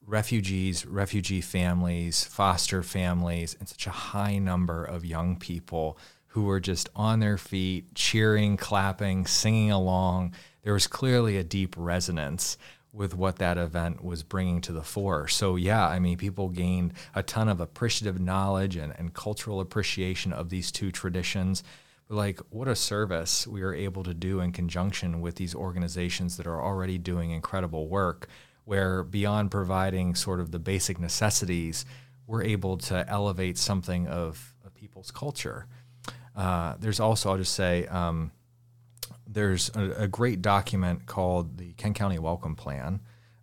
refugees, 0.05 0.85
refugee 0.85 1.41
families, 1.41 2.23
foster 2.23 2.83
families, 2.83 3.55
and 3.59 3.69
such 3.69 3.87
a 3.87 3.91
high 3.91 4.37
number 4.37 4.83
of 4.83 5.05
young 5.05 5.37
people 5.37 5.97
who 6.27 6.43
were 6.43 6.59
just 6.59 6.89
on 6.95 7.19
their 7.19 7.37
feet, 7.37 7.93
cheering, 7.95 8.57
clapping, 8.57 9.25
singing 9.25 9.71
along. 9.71 10.33
There 10.63 10.73
was 10.73 10.87
clearly 10.87 11.37
a 11.37 11.43
deep 11.43 11.75
resonance 11.77 12.57
with 12.91 13.15
what 13.15 13.37
that 13.37 13.57
event 13.57 14.03
was 14.03 14.23
bringing 14.23 14.61
to 14.61 14.71
the 14.71 14.83
fore. 14.83 15.27
So, 15.27 15.55
yeah, 15.55 15.87
I 15.87 15.99
mean, 15.99 16.17
people 16.17 16.49
gained 16.49 16.93
a 17.15 17.23
ton 17.23 17.49
of 17.49 17.59
appreciative 17.59 18.19
knowledge 18.19 18.75
and, 18.75 18.93
and 18.97 19.13
cultural 19.13 19.59
appreciation 19.59 20.31
of 20.33 20.49
these 20.49 20.71
two 20.71 20.91
traditions. 20.91 21.63
But, 22.07 22.15
like, 22.15 22.39
what 22.50 22.67
a 22.67 22.75
service 22.75 23.48
we 23.48 23.62
are 23.62 23.74
able 23.74 24.03
to 24.03 24.13
do 24.13 24.39
in 24.39 24.51
conjunction 24.51 25.22
with 25.22 25.36
these 25.36 25.55
organizations 25.55 26.38
that 26.38 26.48
are 26.48 26.62
already 26.62 26.98
doing 26.98 27.31
incredible 27.31 27.88
work, 27.88 28.27
where 28.65 29.03
beyond 29.03 29.51
providing 29.51 30.15
sort 30.15 30.39
of 30.39 30.51
the 30.51 30.60
basic 30.60 31.00
necessities, 31.00 31.86
we're 32.27 32.43
able 32.43 32.77
to 32.77 33.07
elevate 33.10 33.57
something 33.57 34.07
of, 34.07 34.53
people's 34.83 35.12
culture. 35.12 35.65
Uh, 36.36 36.75
there's 36.77 37.00
also, 37.00 37.31
I'll 37.31 37.38
just 37.38 37.53
say, 37.53 37.88
um, 37.88 38.33
there's 39.25 39.72
a, 39.75 40.03
a, 40.03 40.07
great 40.10 40.41
document 40.41 41.05
called 41.05 41.57
the 41.57 41.72
Kent 41.74 41.95
County 41.95 42.19
Welcome 42.19 42.57
Plan, 42.57 43.00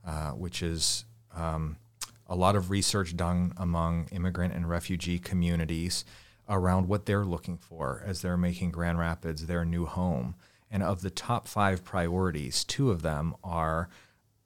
uh, 0.07 0.33
which 0.33 0.63
is 0.63 1.07
um, 1.35 1.79
a 2.27 2.37
lot 2.37 2.57
of 2.57 2.71
research 2.71 3.17
done 3.17 3.55
among 3.57 4.09
immigrant 4.13 4.53
and 4.53 4.69
refugee 4.69 5.19
communities 5.19 6.05
around 6.51 6.89
what 6.89 7.07
they're 7.07 7.25
looking 7.25 7.57
for 7.57 8.03
as 8.05 8.21
they're 8.21 8.37
making 8.37 8.73
Grand 8.73 8.99
Rapids 8.99 9.47
their 9.47 9.65
new 9.65 9.87
home. 9.87 10.35
And 10.71 10.83
of 10.83 11.01
the 11.01 11.11
top 11.11 11.49
five 11.49 11.85
priorities, 11.85 12.65
two 12.65 12.91
of 12.91 13.03
them 13.03 13.35
are 13.43 13.89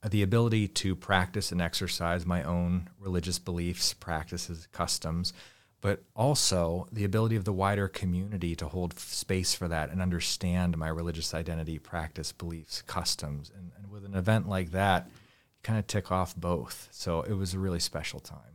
the 0.08 0.22
ability 0.22 0.68
to 0.68 0.94
practice 0.94 1.50
and 1.50 1.62
exercise 1.62 2.26
my 2.26 2.42
own 2.42 2.90
religious 2.98 3.38
beliefs, 3.38 3.94
practices, 3.94 4.68
customs, 4.70 5.32
but 5.80 6.02
also 6.14 6.88
the 6.92 7.04
ability 7.04 7.36
of 7.36 7.44
the 7.44 7.52
wider 7.52 7.88
community 7.88 8.54
to 8.56 8.68
hold 8.68 8.98
space 8.98 9.54
for 9.54 9.68
that 9.68 9.90
and 9.90 10.00
understand 10.00 10.76
my 10.76 10.88
religious 10.88 11.34
identity, 11.34 11.78
practice, 11.78 12.32
beliefs, 12.32 12.82
customs. 12.82 13.50
And, 13.56 13.70
and 13.76 13.90
with 13.90 14.04
an 14.04 14.14
event 14.14 14.48
like 14.48 14.72
that, 14.72 15.06
you 15.06 15.60
kind 15.62 15.78
of 15.78 15.86
tick 15.86 16.10
off 16.12 16.36
both. 16.36 16.88
So 16.90 17.22
it 17.22 17.34
was 17.34 17.54
a 17.54 17.58
really 17.58 17.80
special 17.80 18.20
time. 18.20 18.53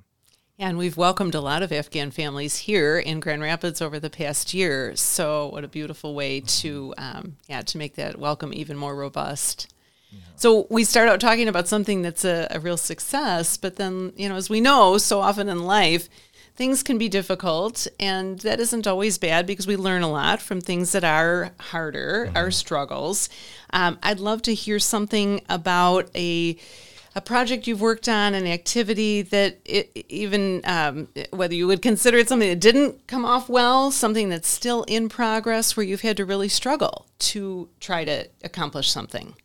And 0.62 0.78
we've 0.78 0.98
welcomed 0.98 1.36
a 1.36 1.40
lot 1.42 1.64
of 1.64 1.72
Afghan 1.72 2.12
families 2.12 2.58
here 2.58 3.00
in 3.00 3.22
Grand 3.22 3.42
Rapids 3.42 3.82
over 3.82 3.98
the 3.98 4.10
past 4.10 4.54
year. 4.54 4.94
So 4.98 5.48
what 5.48 5.64
a 5.64 5.70
beautiful 5.70 6.14
way 6.14 6.42
to, 6.42 6.94
um, 6.98 7.38
yeah, 7.48 7.62
to 7.62 7.78
make 7.78 7.96
that 7.96 8.20
welcome 8.20 8.54
even 8.54 8.76
more 8.76 8.94
robust. 8.94 9.74
Yeah. 10.12 10.20
So 10.36 10.68
we 10.70 10.84
start 10.84 11.08
out 11.08 11.22
talking 11.22 11.48
about 11.48 11.70
something 11.70 12.02
that's 12.02 12.26
a, 12.26 12.46
a 12.52 12.60
real 12.60 12.76
success, 12.76 13.56
but 13.56 13.78
then, 13.78 14.12
you 14.18 14.28
know, 14.28 14.36
as 14.36 14.50
we 14.50 14.60
know, 14.60 14.98
so 14.98 15.22
often 15.22 15.48
in 15.48 15.64
life, 15.64 16.10
things 16.58 16.84
can 16.84 16.98
be 16.98 17.08
difficult, 17.08 17.88
and 17.98 18.40
that 18.40 18.60
isn't 18.60 18.86
always 18.86 19.18
bad 19.18 19.48
because 19.48 19.66
we 19.66 19.78
learn 19.78 20.02
a 20.02 20.12
lot 20.12 20.42
from 20.42 20.60
things 20.60 20.92
that 20.92 21.06
are 21.06 21.52
harder, 21.58 22.26
mm-hmm. 22.26 22.36
our 22.36 22.52
struggles. 22.52 23.30
Um, 23.72 23.98
I'd 24.04 24.20
love 24.20 24.42
to 24.42 24.54
hear 24.54 24.78
something 24.78 25.40
about 25.48 26.10
a 26.14 26.58
a 27.16 27.22
project 27.22 27.68
you've 27.68 27.82
worked 27.82 28.08
on, 28.08 28.34
an 28.34 28.46
activity 28.46 29.22
that 29.24 29.60
it, 29.66 30.06
even 30.10 30.62
um, 30.64 31.08
whether 31.32 31.56
you 31.56 31.68
would 31.68 31.82
consider 31.82 32.18
it 32.18 32.30
something 32.30 32.50
that 32.50 32.60
didn't 32.60 33.08
come 33.08 33.26
off 33.26 33.50
well, 33.50 33.92
something 33.92 34.30
that's 34.30 34.48
still 34.48 34.84
in 34.84 35.10
progress, 35.10 35.76
where 35.76 35.86
you've 35.86 36.02
had 36.02 36.18
to 36.18 36.26
really 36.26 36.50
struggle 36.50 37.08
to 37.20 37.70
try 37.80 38.06
to 38.06 38.28
accomplish 38.44 38.90
something. 38.90 39.36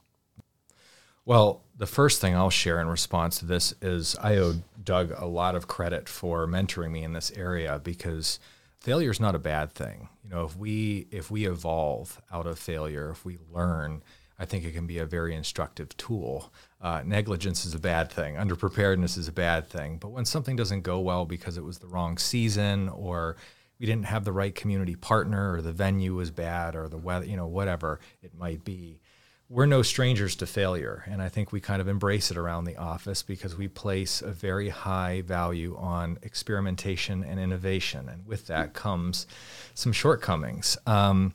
Well, 1.25 1.63
the 1.77 1.87
first 1.87 2.21
thing 2.21 2.37
I'll 2.37 2.51
share 2.51 2.81
in 2.81 2.89
response 2.89 3.39
to 3.39 3.47
this 3.47 3.75
is 3.81 4.15
I 4.23 4.37
owe 4.37 4.55
Doug 4.83 5.13
a 5.17 5.27
lot 5.27 5.55
of 5.55 5.67
credit 5.67 6.09
for 6.09 6.47
mentoring 6.47 6.91
me 6.91 7.03
in 7.03 7.15
this 7.15 7.33
area 7.33 7.81
because 7.83 8.39
failure 8.81 9.11
is 9.11 9.21
not 9.21 9.35
a 9.35 9.39
bad 9.39 9.73
thing. 9.73 10.09
You 10.23 10.31
know, 10.31 10.45
if 10.45 10.57
we 10.57 11.07
if 11.11 11.31
we 11.31 11.47
evolve 11.47 12.21
out 12.31 12.47
of 12.47 12.59
failure, 12.59 13.11
if 13.11 13.25
we 13.25 13.39
learn, 13.51 14.03
I 14.39 14.45
think 14.45 14.65
it 14.65 14.73
can 14.73 14.87
be 14.87 14.99
a 14.99 15.07
very 15.07 15.35
instructive 15.35 15.97
tool. 15.97 16.53
Uh, 16.85 17.03
negligence 17.03 17.65
is 17.65 17.75
a 17.75 17.79
bad 17.79 18.13
thing. 18.13 18.35
Underpreparedness 18.35 19.17
is 19.17 19.27
a 19.27 19.33
bad 19.33 19.67
thing. 19.67 19.97
But 19.97 20.11
when 20.11 20.27
something 20.27 20.55
doesn't 20.55 20.83
go 20.83 21.01
well 21.01 21.25
because 21.25 21.57
it 21.57 21.65
was 21.65 21.79
the 21.79 21.87
wrong 21.87 22.19
season 22.19 22.91
or 22.91 23.37
we 23.81 23.87
didn't 23.87 24.05
have 24.05 24.27
the 24.27 24.33
right 24.33 24.55
community 24.55 24.95
partner 24.95 25.55
or 25.55 25.63
the 25.63 25.73
venue 25.73 26.15
was 26.15 26.31
bad 26.31 26.77
or 26.77 26.89
the 26.89 26.99
weather, 26.99 27.25
you 27.25 27.39
know, 27.39 27.47
whatever 27.47 28.01
it 28.23 28.35
might 28.35 28.67
be, 28.67 29.01
we're 29.49 29.65
no 29.65 29.81
strangers 29.81 30.37
to 30.37 30.47
failure. 30.47 31.05
And 31.07 31.23
I 31.23 31.31
think 31.31 31.53
we 31.53 31.61
kind 31.61 31.81
of 31.81 31.89
embrace 31.89 32.31
it 32.31 32.37
around 32.37 32.65
the 32.65 32.77
office 32.77 33.23
because 33.23 33.57
we 33.57 33.67
place 33.67 34.21
a 34.21 34.31
very 34.31 34.69
high 34.69 35.23
value 35.23 35.79
on 35.79 36.19
experimentation 36.21 37.25
and 37.25 37.41
innovation. 37.41 38.11
And 38.11 38.27
with 38.27 38.47
that 38.49 38.75
comes 38.75 39.27
some 39.73 39.93
shortcomings. 39.93 40.77
Um, 40.87 41.33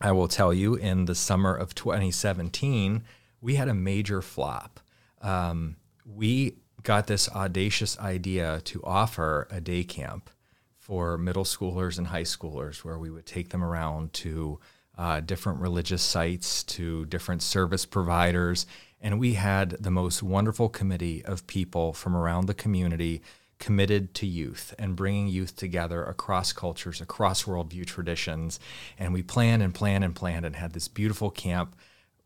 I 0.00 0.10
will 0.10 0.28
tell 0.28 0.52
you, 0.52 0.74
in 0.74 1.04
the 1.04 1.14
summer 1.14 1.54
of 1.54 1.76
2017, 1.76 3.04
we 3.40 3.54
had 3.54 3.68
a 3.68 3.74
major 3.74 4.22
flop. 4.22 4.79
Um, 5.20 5.76
we 6.04 6.56
got 6.82 7.06
this 7.06 7.28
audacious 7.30 7.98
idea 7.98 8.60
to 8.64 8.82
offer 8.84 9.46
a 9.50 9.60
day 9.60 9.84
camp 9.84 10.30
for 10.78 11.18
middle 11.18 11.44
schoolers 11.44 11.98
and 11.98 12.08
high 12.08 12.22
schoolers 12.22 12.78
where 12.78 12.98
we 12.98 13.10
would 13.10 13.26
take 13.26 13.50
them 13.50 13.62
around 13.62 14.12
to 14.12 14.58
uh, 14.98 15.20
different 15.20 15.60
religious 15.60 16.02
sites 16.02 16.62
to 16.64 17.06
different 17.06 17.42
service 17.42 17.86
providers. 17.86 18.66
And 19.00 19.20
we 19.20 19.34
had 19.34 19.70
the 19.70 19.90
most 19.90 20.22
wonderful 20.22 20.68
committee 20.68 21.24
of 21.24 21.46
people 21.46 21.92
from 21.92 22.16
around 22.16 22.46
the 22.46 22.54
community 22.54 23.22
committed 23.58 24.14
to 24.14 24.26
youth 24.26 24.74
and 24.78 24.96
bringing 24.96 25.28
youth 25.28 25.54
together 25.54 26.02
across 26.02 26.52
cultures, 26.52 27.00
across 27.00 27.44
worldview 27.44 27.86
traditions. 27.86 28.58
And 28.98 29.12
we 29.12 29.22
planned 29.22 29.62
and 29.62 29.74
planned 29.74 30.02
and 30.02 30.14
planned 30.16 30.44
and 30.44 30.56
had 30.56 30.72
this 30.72 30.88
beautiful 30.88 31.30
camp 31.30 31.76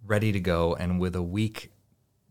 ready 0.06 0.32
to 0.32 0.40
go. 0.40 0.74
And 0.74 0.98
with 1.00 1.14
a 1.14 1.22
week 1.22 1.70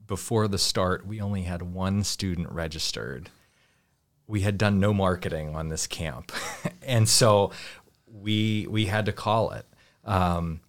before 0.08 0.48
the 0.48 0.58
start, 0.58 1.06
we 1.06 1.22
only 1.22 1.44
had 1.44 1.62
one 1.62 2.04
student 2.04 2.52
registered. 2.52 3.30
We 4.28 4.42
had 4.42 4.58
done 4.58 4.80
no 4.80 4.94
marketing 4.94 5.56
on 5.56 5.70
this 5.70 5.88
camp. 5.88 6.32
and 6.82 7.08
so 7.08 7.52
we 8.08 8.68
we 8.70 8.86
had 8.86 9.06
to 9.06 9.12
call 9.12 9.52
it. 9.52 9.66
Um, 10.06 10.62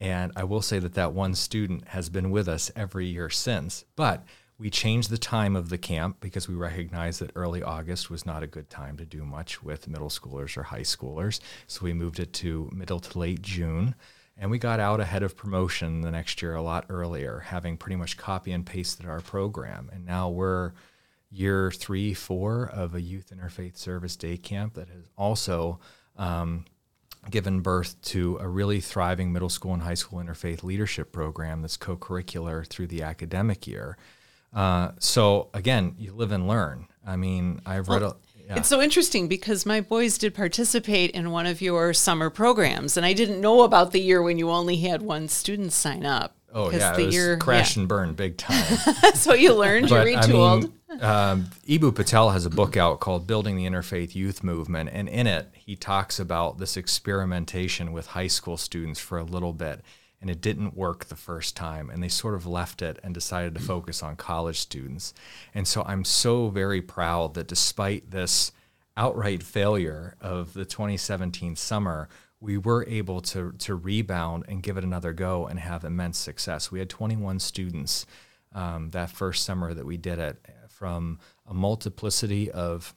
and 0.00 0.32
I 0.36 0.44
will 0.44 0.62
say 0.62 0.78
that 0.78 0.94
that 0.94 1.12
one 1.12 1.34
student 1.34 1.88
has 1.88 2.08
been 2.08 2.30
with 2.30 2.48
us 2.48 2.70
every 2.76 3.06
year 3.06 3.30
since. 3.30 3.84
But 3.96 4.24
we 4.58 4.70
changed 4.70 5.10
the 5.10 5.18
time 5.18 5.56
of 5.56 5.68
the 5.68 5.78
camp 5.78 6.18
because 6.20 6.48
we 6.48 6.54
recognized 6.54 7.20
that 7.20 7.32
early 7.34 7.62
August 7.62 8.10
was 8.10 8.24
not 8.24 8.42
a 8.42 8.46
good 8.46 8.70
time 8.70 8.96
to 8.98 9.04
do 9.04 9.24
much 9.24 9.62
with 9.62 9.88
middle 9.88 10.08
schoolers 10.08 10.56
or 10.56 10.64
high 10.64 10.80
schoolers. 10.80 11.40
So 11.66 11.84
we 11.84 11.92
moved 11.92 12.20
it 12.20 12.32
to 12.34 12.70
middle 12.72 13.00
to 13.00 13.18
late 13.18 13.42
June. 13.42 13.94
And 14.36 14.50
we 14.50 14.58
got 14.58 14.80
out 14.80 15.00
ahead 15.00 15.22
of 15.22 15.36
promotion 15.36 16.00
the 16.00 16.10
next 16.10 16.42
year 16.42 16.54
a 16.54 16.62
lot 16.62 16.86
earlier, 16.88 17.40
having 17.46 17.76
pretty 17.76 17.96
much 17.96 18.16
copy 18.16 18.52
and 18.52 18.66
pasted 18.66 19.06
our 19.06 19.20
program. 19.20 19.90
And 19.92 20.04
now 20.04 20.28
we're 20.28 20.72
year 21.30 21.70
three, 21.70 22.14
four 22.14 22.68
of 22.72 22.94
a 22.94 23.00
youth 23.00 23.32
interfaith 23.34 23.76
service 23.76 24.16
day 24.16 24.36
camp 24.36 24.74
that 24.74 24.88
has 24.88 25.08
also 25.16 25.78
um, 26.16 26.64
given 27.30 27.60
birth 27.60 28.00
to 28.02 28.38
a 28.40 28.48
really 28.48 28.80
thriving 28.80 29.32
middle 29.32 29.48
school 29.48 29.72
and 29.72 29.82
high 29.82 29.94
school 29.94 30.18
interfaith 30.18 30.62
leadership 30.62 31.12
program 31.12 31.62
that's 31.62 31.76
co 31.76 31.96
curricular 31.96 32.66
through 32.66 32.86
the 32.86 33.02
academic 33.02 33.66
year. 33.66 33.96
Uh, 34.52 34.92
so, 35.00 35.50
again, 35.52 35.94
you 35.98 36.12
live 36.12 36.30
and 36.30 36.46
learn. 36.46 36.86
I 37.04 37.16
mean, 37.16 37.60
I've 37.66 37.88
read 37.88 38.02
well, 38.02 38.12
a. 38.12 38.33
Yeah. 38.46 38.56
It's 38.58 38.68
so 38.68 38.82
interesting 38.82 39.26
because 39.26 39.64
my 39.64 39.80
boys 39.80 40.18
did 40.18 40.34
participate 40.34 41.12
in 41.12 41.30
one 41.30 41.46
of 41.46 41.62
your 41.62 41.94
summer 41.94 42.28
programs, 42.28 42.96
and 42.96 43.06
I 43.06 43.14
didn't 43.14 43.40
know 43.40 43.62
about 43.62 43.92
the 43.92 44.00
year 44.00 44.22
when 44.22 44.38
you 44.38 44.50
only 44.50 44.76
had 44.76 45.00
one 45.00 45.28
student 45.28 45.72
sign 45.72 46.04
up. 46.04 46.36
Oh 46.52 46.70
yeah, 46.70 46.94
the 46.94 47.04
year 47.04 47.36
crash 47.38 47.76
yeah. 47.76 47.80
and 47.80 47.88
burn 47.88 48.14
big 48.14 48.36
time. 48.36 48.76
so 49.14 49.34
you 49.34 49.54
learned, 49.54 49.90
you 49.90 49.96
retooled. 49.96 50.72
I 50.88 50.92
mean, 50.92 51.02
um, 51.02 51.50
Eboo 51.66 51.92
Patel 51.94 52.30
has 52.30 52.46
a 52.46 52.50
book 52.50 52.76
out 52.76 53.00
called 53.00 53.26
Building 53.26 53.56
the 53.56 53.64
Interfaith 53.64 54.14
Youth 54.14 54.44
Movement, 54.44 54.90
and 54.92 55.08
in 55.08 55.26
it, 55.26 55.48
he 55.54 55.74
talks 55.74 56.20
about 56.20 56.58
this 56.58 56.76
experimentation 56.76 57.92
with 57.92 58.08
high 58.08 58.28
school 58.28 58.56
students 58.56 59.00
for 59.00 59.18
a 59.18 59.24
little 59.24 59.52
bit. 59.52 59.80
And 60.24 60.30
it 60.30 60.40
didn't 60.40 60.74
work 60.74 61.04
the 61.04 61.16
first 61.16 61.54
time, 61.54 61.90
and 61.90 62.02
they 62.02 62.08
sort 62.08 62.34
of 62.34 62.46
left 62.46 62.80
it 62.80 62.98
and 63.04 63.12
decided 63.12 63.54
to 63.56 63.60
focus 63.60 64.02
on 64.02 64.16
college 64.16 64.58
students. 64.58 65.12
And 65.54 65.68
so 65.68 65.82
I'm 65.84 66.02
so 66.02 66.48
very 66.48 66.80
proud 66.80 67.34
that 67.34 67.46
despite 67.46 68.10
this 68.10 68.50
outright 68.96 69.42
failure 69.42 70.16
of 70.22 70.54
the 70.54 70.64
2017 70.64 71.56
summer, 71.56 72.08
we 72.40 72.56
were 72.56 72.86
able 72.88 73.20
to, 73.20 73.52
to 73.58 73.74
rebound 73.74 74.46
and 74.48 74.62
give 74.62 74.78
it 74.78 74.84
another 74.84 75.12
go 75.12 75.46
and 75.46 75.60
have 75.60 75.84
immense 75.84 76.16
success. 76.16 76.70
We 76.72 76.78
had 76.78 76.88
21 76.88 77.38
students 77.40 78.06
um, 78.54 78.92
that 78.92 79.10
first 79.10 79.44
summer 79.44 79.74
that 79.74 79.84
we 79.84 79.98
did 79.98 80.18
it 80.18 80.42
from 80.70 81.18
a 81.46 81.52
multiplicity 81.52 82.50
of 82.50 82.94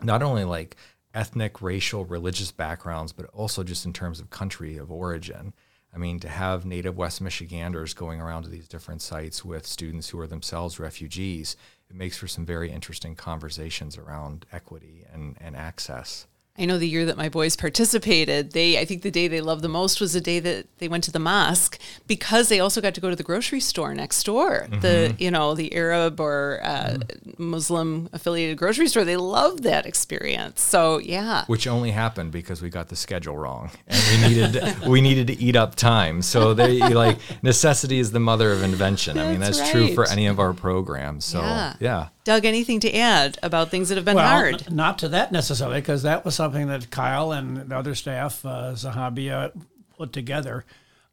not 0.00 0.22
only 0.22 0.44
like 0.44 0.76
ethnic, 1.12 1.60
racial, 1.60 2.04
religious 2.04 2.52
backgrounds, 2.52 3.10
but 3.10 3.26
also 3.32 3.64
just 3.64 3.84
in 3.84 3.92
terms 3.92 4.20
of 4.20 4.30
country 4.30 4.76
of 4.76 4.92
origin. 4.92 5.54
I 5.94 5.98
mean, 5.98 6.20
to 6.20 6.28
have 6.28 6.64
native 6.64 6.96
West 6.96 7.20
Michiganders 7.20 7.92
going 7.92 8.20
around 8.20 8.44
to 8.44 8.48
these 8.48 8.68
different 8.68 9.02
sites 9.02 9.44
with 9.44 9.66
students 9.66 10.08
who 10.08 10.18
are 10.20 10.26
themselves 10.26 10.78
refugees, 10.78 11.56
it 11.90 11.96
makes 11.96 12.16
for 12.16 12.26
some 12.26 12.46
very 12.46 12.70
interesting 12.70 13.14
conversations 13.14 13.98
around 13.98 14.46
equity 14.52 15.04
and, 15.12 15.36
and 15.38 15.54
access. 15.54 16.26
I 16.58 16.66
know 16.66 16.76
the 16.76 16.86
year 16.86 17.06
that 17.06 17.16
my 17.16 17.30
boys 17.30 17.56
participated, 17.56 18.52
they 18.52 18.78
I 18.78 18.84
think 18.84 19.00
the 19.02 19.10
day 19.10 19.26
they 19.26 19.40
loved 19.40 19.62
the 19.62 19.68
most 19.68 20.00
was 20.02 20.12
the 20.12 20.20
day 20.20 20.38
that 20.40 20.66
they 20.78 20.88
went 20.88 21.02
to 21.04 21.10
the 21.10 21.18
mosque 21.18 21.78
because 22.06 22.50
they 22.50 22.60
also 22.60 22.82
got 22.82 22.94
to 22.94 23.00
go 23.00 23.08
to 23.08 23.16
the 23.16 23.22
grocery 23.22 23.58
store 23.60 23.94
next 23.94 24.22
door. 24.24 24.66
Mm-hmm. 24.68 24.80
The 24.80 25.14
you 25.18 25.30
know 25.30 25.54
the 25.54 25.74
Arab 25.74 26.20
or 26.20 26.60
uh, 26.62 26.98
Muslim 27.38 28.08
affiliated 28.12 28.58
grocery 28.58 28.86
store. 28.88 29.04
They 29.04 29.16
loved 29.16 29.62
that 29.62 29.86
experience. 29.86 30.60
So 30.60 30.98
yeah, 30.98 31.44
which 31.46 31.66
only 31.66 31.90
happened 31.92 32.32
because 32.32 32.60
we 32.60 32.68
got 32.68 32.88
the 32.88 32.96
schedule 32.96 33.36
wrong 33.36 33.70
and 33.86 34.02
we 34.22 34.28
needed 34.28 34.78
we 34.86 35.00
needed 35.00 35.26
to 35.28 35.42
eat 35.42 35.56
up 35.56 35.74
time 35.74 36.20
so 36.22 36.52
they 36.54 36.78
like 36.94 37.18
necessity 37.42 37.98
is 37.98 38.12
the 38.12 38.20
mother 38.20 38.52
of 38.52 38.62
invention 38.62 39.18
i 39.18 39.30
mean 39.30 39.40
That's 39.40 39.58
that's 39.58 39.70
true 39.70 39.94
for 39.94 40.06
any 40.08 40.26
of 40.26 40.38
our 40.38 40.52
programs 40.52 41.24
so 41.24 41.40
Yeah. 41.40 41.74
yeah, 41.80 42.08
Doug, 42.24 42.44
anything 42.44 42.78
to 42.80 42.92
add 42.96 43.38
about 43.42 43.70
things 43.70 43.88
that 43.88 43.96
have 43.96 44.04
been 44.04 44.14
well, 44.16 44.28
hard? 44.28 44.66
n- 44.68 44.76
not 44.76 44.98
to 45.00 45.08
that 45.08 45.32
necessarily, 45.32 45.80
because 45.80 46.02
that 46.04 46.24
was 46.24 46.34
something 46.36 46.68
that 46.68 46.90
Kyle 46.90 47.32
and 47.32 47.56
the 47.68 47.76
other 47.76 47.94
staff, 47.96 48.44
uh, 48.44 48.72
Zahabia, 48.74 49.50
put 49.96 50.12
together. 50.12 50.64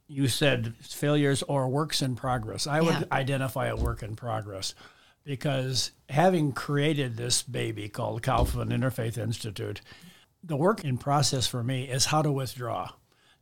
You 0.07 0.27
said 0.27 0.75
failures 0.81 1.43
or 1.43 1.67
works 1.67 2.01
in 2.01 2.15
progress. 2.15 2.67
I 2.67 2.81
would 2.81 2.93
Yeah. 2.93 3.03
identify 3.11 3.67
a 3.67 3.75
work 3.75 4.03
in 4.03 4.15
progress 4.15 4.73
because 5.23 5.91
having 6.09 6.51
created 6.51 7.17
this 7.17 7.41
baby 7.43 7.89
called 7.89 8.21
Kaufman 8.23 8.69
Interfaith 8.69 9.17
Institute, 9.17 9.81
the 10.43 10.55
work 10.55 10.83
in 10.83 10.97
process 10.97 11.47
for 11.47 11.63
me 11.63 11.83
is 11.89 12.05
how 12.05 12.21
to 12.21 12.31
withdraw. 12.31 12.89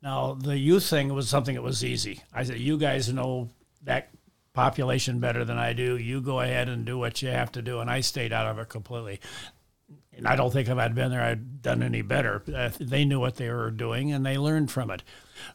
Now, 0.02 0.34
the 0.34 0.58
youth 0.58 0.86
thing 0.86 1.14
was 1.14 1.30
something 1.30 1.56
that 1.56 1.62
was 1.62 1.84
easy. 1.84 2.24
I 2.34 2.44
said, 2.44 2.60
you 2.60 2.78
guys 2.78 3.12
know 3.12 3.50
that 3.84 4.10
population 4.58 5.20
better 5.20 5.46
than 5.46 5.60
I 5.60 5.74
do. 5.74 5.98
You 5.98 6.20
go 6.20 6.40
ahead 6.40 6.68
and 6.68 6.84
do 6.84 6.98
what 6.98 7.22
you 7.22 7.30
have 7.30 7.52
to 7.52 7.62
do. 7.62 7.80
And 7.80 7.92
I 7.92 8.02
stayed 8.02 8.34
out 8.34 8.48
of 8.48 8.58
it 8.58 8.70
completely. 8.70 9.20
And 10.14 10.28
I 10.28 10.36
don't 10.36 10.52
think 10.52 10.68
if 10.68 10.76
I'd 10.76 10.96
been 10.96 11.12
there, 11.12 11.22
I'd 11.22 11.62
done 11.62 11.84
any 11.84 12.02
better. 12.02 12.42
Uh, 12.52 12.72
they 12.80 13.06
knew 13.06 13.20
what 13.20 13.36
they 13.36 13.52
were 13.52 13.70
doing 13.70 14.12
and 14.12 14.26
they 14.26 14.36
learned 14.36 14.72
from 14.72 14.90
it. 14.90 15.04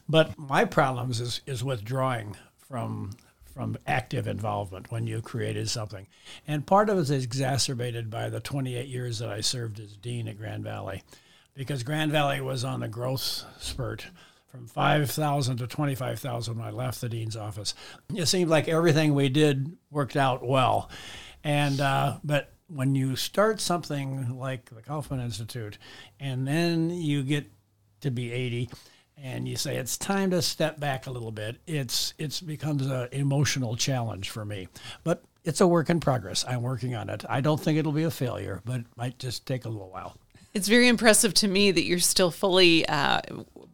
But 0.07 0.37
my 0.37 0.63
problems 0.63 1.19
is, 1.19 1.41
is 1.45 1.65
withdrawing 1.65 2.37
from 2.57 3.11
from 3.53 3.77
active 3.85 4.25
involvement 4.25 4.89
when 4.89 5.05
you 5.05 5.21
created 5.21 5.69
something. 5.69 6.07
And 6.47 6.65
part 6.65 6.89
of 6.89 6.97
it 6.97 7.01
is 7.01 7.11
exacerbated 7.11 8.09
by 8.09 8.29
the 8.29 8.39
28 8.39 8.87
years 8.87 9.19
that 9.19 9.29
I 9.29 9.41
served 9.41 9.79
as 9.79 9.95
dean 9.95 10.27
at 10.27 10.39
Grand 10.39 10.63
Valley, 10.63 11.03
because 11.53 11.83
Grand 11.83 12.11
Valley 12.11 12.41
was 12.41 12.63
on 12.63 12.79
the 12.79 12.87
growth 12.87 13.45
spurt 13.59 14.07
from 14.53 14.67
5,000 14.67 15.57
to 15.57 15.65
25,000 15.67 16.57
when 16.57 16.67
I 16.67 16.69
left 16.69 17.01
the 17.01 17.09
dean's 17.09 17.35
office. 17.35 17.73
It 18.13 18.27
seemed 18.27 18.51
like 18.51 18.67
everything 18.67 19.15
we 19.15 19.27
did 19.27 19.75
worked 19.89 20.15
out 20.15 20.45
well. 20.45 20.91
And, 21.43 21.81
uh, 21.81 22.19
but 22.23 22.53
when 22.67 22.93
you 22.93 23.15
start 23.15 23.59
something 23.59 24.37
like 24.37 24.69
the 24.69 24.83
Kaufman 24.83 25.19
Institute 25.21 25.79
and 26.19 26.47
then 26.47 26.91
you 26.91 27.23
get 27.23 27.51
to 28.01 28.11
be 28.11 28.31
80 28.31 28.69
and 29.17 29.47
you 29.47 29.55
say 29.55 29.77
it's 29.77 29.97
time 29.97 30.29
to 30.29 30.41
step 30.41 30.79
back 30.79 31.07
a 31.07 31.11
little 31.11 31.31
bit 31.31 31.57
it's 31.65 32.13
it's 32.17 32.41
becomes 32.41 32.85
an 32.85 33.07
emotional 33.11 33.75
challenge 33.75 34.29
for 34.29 34.43
me 34.43 34.67
but 35.03 35.23
it's 35.45 35.61
a 35.61 35.67
work 35.67 35.89
in 35.89 35.99
progress 35.99 36.43
i'm 36.47 36.63
working 36.63 36.95
on 36.95 37.09
it 37.09 37.23
i 37.29 37.39
don't 37.39 37.61
think 37.61 37.77
it'll 37.77 37.91
be 37.91 38.03
a 38.03 38.11
failure 38.11 38.59
but 38.65 38.81
it 38.81 38.85
might 38.97 39.17
just 39.19 39.45
take 39.45 39.65
a 39.65 39.69
little 39.69 39.89
while 39.89 40.17
It's 40.53 40.67
very 40.67 40.87
impressive 40.87 41.33
to 41.35 41.47
me 41.47 41.71
that 41.71 41.83
you're 41.83 41.99
still 41.99 42.29
fully 42.29 42.85
uh, 42.87 43.21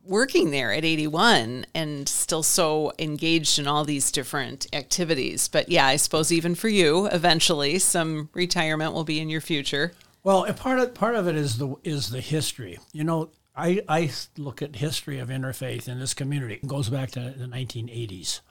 working 0.04 0.52
there 0.52 0.72
at 0.72 0.86
81 0.86 1.66
and 1.76 2.08
still 2.08 2.42
so 2.42 2.94
engaged 2.98 3.60
in 3.60 3.68
all 3.68 3.84
these 3.84 4.12
different 4.12 4.66
activities. 4.74 5.48
But 5.48 5.70
yeah, 5.70 5.86
I 5.86 5.98
suppose 5.98 6.32
even 6.32 6.56
for 6.56 6.70
you, 6.70 7.08
eventually, 7.08 7.80
some 7.80 8.30
retirement 8.34 8.94
will 8.94 9.04
be 9.04 9.20
in 9.20 9.30
your 9.30 9.42
future. 9.42 9.92
Well, 10.24 10.52
part 10.54 10.80
of 10.80 10.94
part 10.94 11.16
of 11.16 11.28
it 11.28 11.36
is 11.36 11.58
the 11.58 11.76
is 11.84 12.10
the 12.10 12.22
history. 12.22 12.80
You 12.92 13.04
know, 13.04 13.30
I 13.56 13.82
I 13.88 14.12
look 14.38 14.62
at 14.62 14.78
history 14.78 15.20
of 15.20 15.30
interfaith 15.30 15.88
in 15.88 16.00
this 16.00 16.14
community. 16.14 16.56
It 16.56 16.68
goes 16.68 16.90
back 16.90 17.12
to 17.12 17.34
the 17.38 17.46
1980s. 17.46 18.42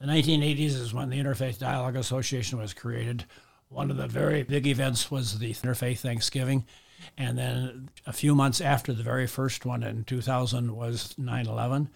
The 0.00 0.06
1980s 0.06 0.60
is 0.60 0.92
when 0.92 1.08
the 1.08 1.18
Interfaith 1.18 1.58
Dialogue 1.58 1.96
Association 1.96 2.58
was 2.58 2.74
created. 2.74 3.24
One 3.68 3.90
of 3.90 3.96
the 3.96 4.08
very 4.08 4.42
big 4.42 4.66
events 4.66 5.10
was 5.10 5.38
the 5.38 5.52
Interfaith 5.52 5.98
Thanksgiving. 5.98 6.66
And 7.16 7.38
then 7.38 7.90
a 8.06 8.12
few 8.12 8.34
months 8.34 8.60
after 8.60 8.92
the 8.92 9.02
very 9.02 9.26
first 9.26 9.64
one 9.64 9.82
in 9.82 10.04
2000 10.04 10.74
was 10.74 11.16
9 11.18 11.46
11. 11.46 11.90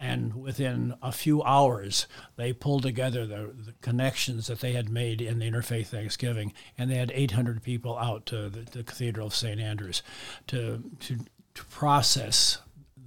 And 0.00 0.34
within 0.36 0.94
a 1.02 1.10
few 1.10 1.42
hours, 1.42 2.06
they 2.36 2.52
pulled 2.52 2.82
together 2.84 3.26
the, 3.26 3.52
the 3.52 3.74
connections 3.80 4.46
that 4.46 4.60
they 4.60 4.72
had 4.72 4.88
made 4.88 5.20
in 5.20 5.40
the 5.40 5.50
Interfaith 5.50 5.86
Thanksgiving, 5.86 6.52
and 6.76 6.88
they 6.88 6.94
had 6.94 7.10
800 7.12 7.64
people 7.64 7.98
out 7.98 8.24
to 8.26 8.48
the, 8.48 8.60
the 8.60 8.84
Cathedral 8.84 9.26
of 9.26 9.34
St. 9.34 9.60
Andrews 9.60 10.04
to, 10.46 10.84
to, 11.00 11.18
to 11.54 11.64
process 11.64 12.58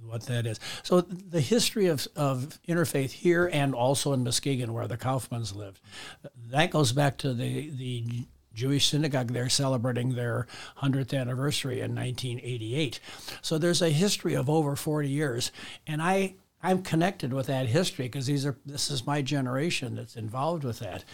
what 0.04 0.26
that 0.26 0.46
is. 0.46 0.60
So 0.82 1.00
the 1.00 1.40
history 1.40 1.86
of, 1.86 2.06
of 2.14 2.58
interfaith 2.68 3.10
here 3.12 3.48
and 3.50 3.74
also 3.74 4.12
in 4.12 4.22
Muskegon, 4.22 4.74
where 4.74 4.86
the 4.86 4.98
Kaufmans 4.98 5.54
lived, 5.54 5.80
that 6.50 6.70
goes 6.70 6.92
back 6.92 7.16
to 7.18 7.32
the, 7.32 7.70
the 7.70 8.26
Jewish 8.54 8.88
synagogue 8.88 9.32
there 9.32 9.48
celebrating 9.48 10.14
their 10.14 10.46
100th 10.82 11.18
anniversary 11.18 11.80
in 11.80 11.94
1988. 11.94 13.00
So 13.40 13.58
there's 13.58 13.82
a 13.82 13.90
history 13.90 14.34
of 14.34 14.48
over 14.50 14.76
40 14.76 15.08
years, 15.08 15.52
and 15.86 16.02
I 16.02 16.34
I'm 16.64 16.82
connected 16.82 17.32
with 17.32 17.48
that 17.48 17.66
history 17.66 18.04
because 18.04 18.26
these 18.26 18.46
are 18.46 18.56
this 18.64 18.90
is 18.90 19.06
my 19.06 19.20
generation 19.20 19.96
that's 19.96 20.14
involved 20.14 20.62
with 20.62 20.78
that, 20.78 21.04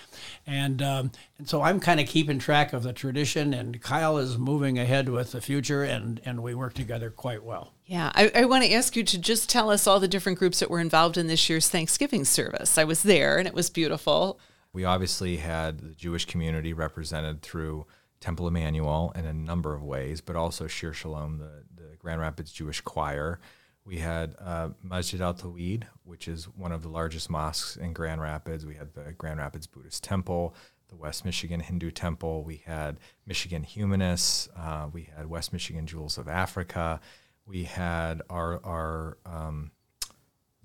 and 0.46 0.83
um, 0.83 1.11
and 1.38 1.48
so 1.48 1.62
I'm 1.62 1.81
kind 1.81 2.01
of 2.01 2.07
keeping 2.07 2.38
track 2.38 2.74
of 2.74 2.83
the 2.83 2.92
tradition. 2.92 3.55
And 3.55 3.81
Kyle 3.81 4.18
is 4.18 4.37
moving 4.37 4.79
ahead 4.79 5.09
with 5.09 5.33
the 5.33 5.40
future, 5.40 5.85
and 5.85 6.20
and 6.27 6.42
we 6.42 6.55
work 6.55 6.74
together 6.74 7.11
quite 7.11 7.42
well. 7.42 7.72
Yeah, 7.87 8.12
I, 8.14 8.31
I 8.35 8.44
want 8.44 8.64
to 8.64 8.72
ask 8.72 8.94
you 8.94 9.05
to 9.05 9.18
just 9.18 9.48
tell 9.48 9.70
us 9.70 9.87
all 9.87 9.98
the 9.98 10.09
different 10.09 10.38
groups 10.38 10.61
that 10.61 10.70
were 10.70 10.81
involved 10.81 11.16
in 11.16 11.27
this 11.27 11.48
year's 11.48 11.70
Thanksgiving 11.70 12.27
service. 12.27 12.77
I 12.77 12.85
was 12.85 13.03
there 13.03 13.38
and 13.38 13.48
it 13.48 13.55
was 13.55 13.70
beautiful. 13.70 14.38
We 14.79 14.85
obviously 14.85 15.38
had 15.38 15.81
the 15.81 15.95
jewish 15.95 16.25
community 16.25 16.73
represented 16.73 17.43
through 17.43 17.85
temple 18.21 18.47
emmanuel 18.47 19.12
in 19.17 19.25
a 19.25 19.33
number 19.33 19.75
of 19.75 19.83
ways 19.83 20.21
but 20.21 20.37
also 20.37 20.69
shir 20.69 20.93
shalom 20.93 21.38
the, 21.38 21.64
the 21.75 21.97
grand 21.99 22.21
rapids 22.21 22.53
jewish 22.53 22.81
choir 22.81 23.41
we 23.88 23.97
had 24.01 24.35
uh, 24.38 24.69
Masjid 24.83 25.19
Al 25.23 25.33
Tawid, 25.33 25.85
which 26.05 26.29
is 26.29 26.45
one 26.45 26.73
of 26.73 26.83
the 26.83 26.91
largest 26.91 27.31
mosques 27.31 27.79
in 27.79 27.95
Grand 27.95 28.21
Rapids. 28.21 28.67
We 28.67 28.75
had 28.75 28.93
the 28.93 29.14
Grand 29.17 29.38
Rapids 29.38 29.67
Buddhist 29.67 30.05
Temple, 30.05 30.55
the 30.88 30.97
West 30.97 31.25
Michigan 31.25 31.61
Hindu 31.61 31.91
Temple. 31.91 32.45
We 32.45 32.62
had 32.67 32.99
Michigan 33.25 33.62
Humanists. 33.62 34.47
Uh, 34.55 34.88
we 34.93 35.09
had 35.17 35.27
West 35.31 35.55
Michigan 35.55 35.87
Jewels 35.87 36.19
of 36.19 36.29
Africa. 36.29 37.01
We 37.47 37.64
had 37.64 38.21
our 38.29 38.61
our 38.62 39.17
um, 39.25 39.71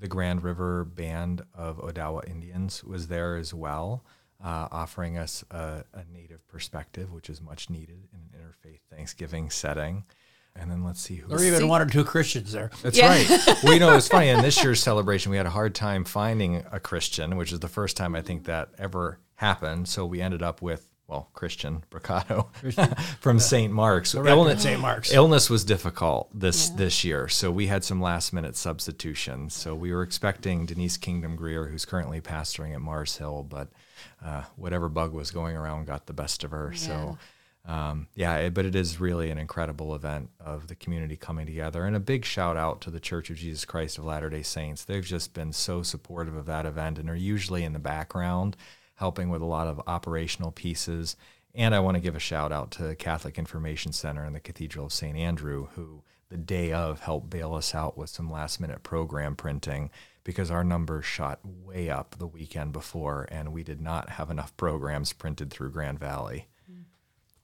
the 0.04 0.10
Grand 0.10 0.44
River 0.44 0.84
Band 0.84 1.44
of 1.54 1.78
Odawa 1.78 2.28
Indians 2.30 2.84
was 2.84 3.08
there 3.08 3.38
as 3.38 3.54
well, 3.54 4.04
uh, 4.44 4.68
offering 4.70 5.18
us 5.18 5.46
a, 5.50 5.86
a 5.94 6.04
native 6.14 6.46
perspective, 6.50 7.14
which 7.14 7.30
is 7.30 7.42
much 7.42 7.70
needed 7.70 8.10
in 8.12 8.20
an 8.20 8.38
interfaith 8.38 8.80
Thanksgiving 8.94 9.50
setting. 9.50 10.04
And 10.58 10.70
then 10.70 10.84
let's 10.84 11.00
see 11.00 11.16
who. 11.16 11.30
There 11.30 11.38
were 11.38 11.46
even 11.46 11.70
one 11.70 11.82
or 11.82 11.86
two 11.86 12.04
Christians 12.04 12.52
there. 12.52 12.70
That's 12.82 12.98
Yeah. 12.98 13.08
right. 13.08 13.58
Well, 13.64 13.74
you 13.76 13.80
know, 13.80 13.96
it's 13.96 14.10
funny. 14.10 14.28
In 14.28 14.42
this 14.42 14.62
year's 14.62 14.84
celebration, 14.84 15.32
we 15.32 15.38
had 15.38 15.46
a 15.46 15.50
hard 15.52 15.74
time 15.74 16.04
finding 16.04 16.66
a 16.70 16.82
Christian, 16.82 17.38
which 17.38 17.54
is 17.54 17.62
the 17.62 17.70
first 17.70 17.96
time 17.96 18.14
I 18.14 18.22
think 18.22 18.44
that 18.44 18.72
ever 18.78 19.20
happened. 19.36 19.88
So 19.88 20.06
we 20.06 20.20
ended 20.22 20.44
up 20.44 20.62
with, 20.62 20.90
well, 21.14 21.30
Christian 21.34 21.84
Bricado 21.92 22.48
from 23.20 23.40
St. 23.40 23.72
Mark's. 23.72 24.16
record 24.16 24.48
at 24.50 24.60
St. 24.60 24.82
Mark's. 24.82 25.14
Illness 25.14 25.48
was 25.48 25.64
difficult 25.64 26.28
this 26.34 26.70
this 26.70 27.04
year, 27.04 27.28
so 27.28 27.52
we 27.52 27.68
had 27.68 27.84
some 27.84 28.02
last 28.02 28.34
minute 28.34 28.56
substitutions. 28.56 29.54
So 29.54 29.76
we 29.76 29.94
were 29.94 30.02
expecting 30.02 30.66
Denise 30.66 30.98
Kingdom 30.98 31.36
Grier, 31.36 31.68
who's 31.68 31.86
currently 31.86 32.20
pastoring 32.20 32.74
at 32.74 32.82
Mars 32.82 33.18
Hill, 33.18 33.46
but 33.48 33.68
uh, 34.26 34.42
whatever 34.56 34.90
bug 34.90 35.14
was 35.14 35.30
going 35.30 35.56
around 35.56 35.86
got 35.86 36.08
the 36.08 36.14
best 36.14 36.44
of 36.44 36.50
her. 36.50 36.74
So 36.74 37.20
um, 37.66 38.08
yeah, 38.16 38.38
it, 38.38 38.56
but 38.56 38.66
it 38.66 38.76
is 38.76 39.00
really 39.00 39.30
an 39.30 39.38
incredible 39.38 39.94
event 39.94 40.32
of 40.40 40.68
the 40.68 40.76
community 40.76 41.16
coming 41.16 41.46
together. 41.46 41.86
And 41.86 41.96
a 41.96 42.00
big 42.00 42.26
shout 42.26 42.58
out 42.58 42.82
to 42.82 42.90
the 42.90 43.00
Church 43.00 43.30
of 43.30 43.38
Jesus 43.38 43.66
Christ 43.66 44.00
of 44.00 44.06
Latter 44.06 44.32
day 44.32 44.42
Saints. 44.42 44.84
They've 44.84 45.06
just 45.06 45.36
been 45.36 45.54
so 45.54 45.84
supportive 45.84 46.36
of 46.36 46.48
that 46.48 46.66
event 46.66 46.98
and 46.98 47.08
are 47.08 47.16
usually 47.16 47.64
in 47.64 47.74
the 47.74 47.80
background 47.80 48.58
helping 49.04 49.28
with 49.28 49.42
a 49.42 49.46
lot 49.46 49.68
of 49.68 49.82
operational 49.86 50.50
pieces. 50.50 51.18
And 51.54 51.76
I 51.76 51.82
want 51.82 51.96
to 51.96 52.02
give 52.02 52.16
a 52.16 52.20
shout 52.20 52.54
out 52.54 52.72
to 52.72 52.84
the 52.84 52.96
Catholic 52.96 53.38
Information 53.38 53.92
Center 53.92 54.24
and 54.24 54.34
the 54.34 54.40
Cathedral 54.40 54.86
of 54.86 54.94
St. 54.94 55.18
Andrew, 55.18 55.68
who 55.76 56.04
the 56.30 56.38
day 56.38 56.72
of 56.72 57.02
helped 57.02 57.30
bail 57.30 57.54
us 57.54 57.76
out 57.76 57.98
with 57.98 58.10
some 58.10 58.32
last 58.32 58.62
minute 58.62 58.82
program 58.82 59.36
printing 59.36 59.90
because 60.24 60.50
our 60.50 60.64
numbers 60.64 61.04
shot 61.04 61.42
way 61.44 61.90
up 61.90 62.16
the 62.18 62.26
weekend 62.26 62.72
before 62.72 63.28
and 63.30 63.52
we 63.52 63.62
did 63.62 63.82
not 63.82 64.12
have 64.12 64.32
enough 64.32 64.56
programs 64.56 65.12
printed 65.12 65.52
through 65.52 65.72
Grand 65.72 66.00
Valley. 66.00 66.48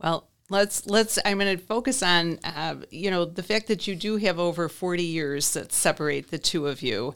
Well, 0.02 0.30
let's 0.50 0.88
let's. 0.88 1.20
I'm 1.26 1.40
going 1.40 1.58
to 1.58 1.62
focus 1.62 2.02
on 2.02 2.40
uh, 2.46 2.76
you 2.90 3.12
know 3.12 3.26
the 3.26 3.44
fact 3.44 3.68
that 3.68 3.86
you 3.86 3.98
do 3.98 4.16
have 4.16 4.40
over 4.40 4.70
40 4.70 5.04
years 5.04 5.52
that 5.56 5.74
separate 5.74 6.32
the 6.32 6.40
two 6.40 6.68
of 6.68 6.82
you, 6.82 7.16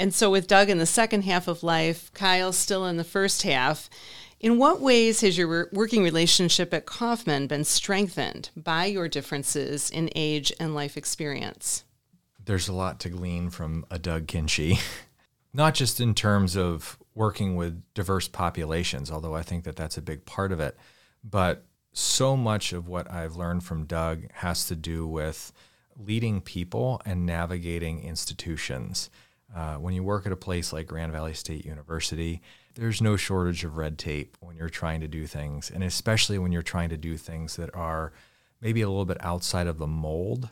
and 0.00 0.14
so 0.14 0.30
with 0.30 0.46
Doug 0.46 0.70
in 0.70 0.78
the 0.78 0.86
second 0.86 1.24
half 1.24 1.46
of 1.46 1.62
life, 1.62 2.10
Kyle 2.14 2.54
still 2.54 2.86
in 2.86 2.96
the 2.96 3.04
first 3.04 3.42
half. 3.42 3.90
In 4.40 4.56
what 4.56 4.80
ways 4.80 5.20
has 5.20 5.36
your 5.36 5.68
working 5.72 6.02
relationship 6.02 6.72
at 6.72 6.86
Kaufman 6.86 7.46
been 7.46 7.64
strengthened 7.64 8.48
by 8.56 8.86
your 8.86 9.08
differences 9.08 9.90
in 9.90 10.08
age 10.16 10.54
and 10.58 10.74
life 10.74 10.96
experience? 10.96 11.84
There's 12.42 12.66
a 12.66 12.72
lot 12.72 12.98
to 13.00 13.10
glean 13.10 13.50
from 13.50 13.84
a 13.90 13.98
Doug 13.98 14.26
Kindschi, 14.26 14.80
not 15.52 15.74
just 15.74 16.00
in 16.00 16.14
terms 16.14 16.56
of 16.56 16.98
working 17.14 17.54
with 17.54 17.82
diverse 17.92 18.26
populations, 18.26 19.10
although 19.10 19.34
I 19.34 19.42
think 19.42 19.64
that 19.64 19.76
that's 19.76 19.98
a 19.98 20.02
big 20.02 20.24
part 20.24 20.50
of 20.50 20.60
it, 20.60 20.78
but 21.22 21.66
so 21.92 22.38
much 22.38 22.72
of 22.72 22.88
what 22.88 23.10
I've 23.10 23.36
learned 23.36 23.64
from 23.64 23.84
Doug 23.84 24.32
has 24.32 24.66
to 24.68 24.76
do 24.76 25.06
with 25.06 25.52
leading 25.94 26.40
people 26.40 27.02
and 27.04 27.26
navigating 27.26 28.02
institutions. 28.02 29.10
Uh, 29.54 29.76
when 29.76 29.94
you 29.94 30.02
work 30.02 30.26
at 30.26 30.32
a 30.32 30.36
place 30.36 30.72
like 30.72 30.86
Grand 30.86 31.12
Valley 31.12 31.34
State 31.34 31.64
University, 31.64 32.40
there's 32.74 33.02
no 33.02 33.16
shortage 33.16 33.64
of 33.64 33.76
red 33.76 33.98
tape 33.98 34.36
when 34.40 34.56
you're 34.56 34.68
trying 34.68 35.00
to 35.00 35.08
do 35.08 35.26
things, 35.26 35.70
and 35.70 35.82
especially 35.82 36.38
when 36.38 36.52
you're 36.52 36.62
trying 36.62 36.88
to 36.90 36.96
do 36.96 37.16
things 37.16 37.56
that 37.56 37.74
are 37.74 38.12
maybe 38.60 38.80
a 38.80 38.88
little 38.88 39.04
bit 39.04 39.18
outside 39.20 39.66
of 39.66 39.78
the 39.78 39.86
mold 39.86 40.50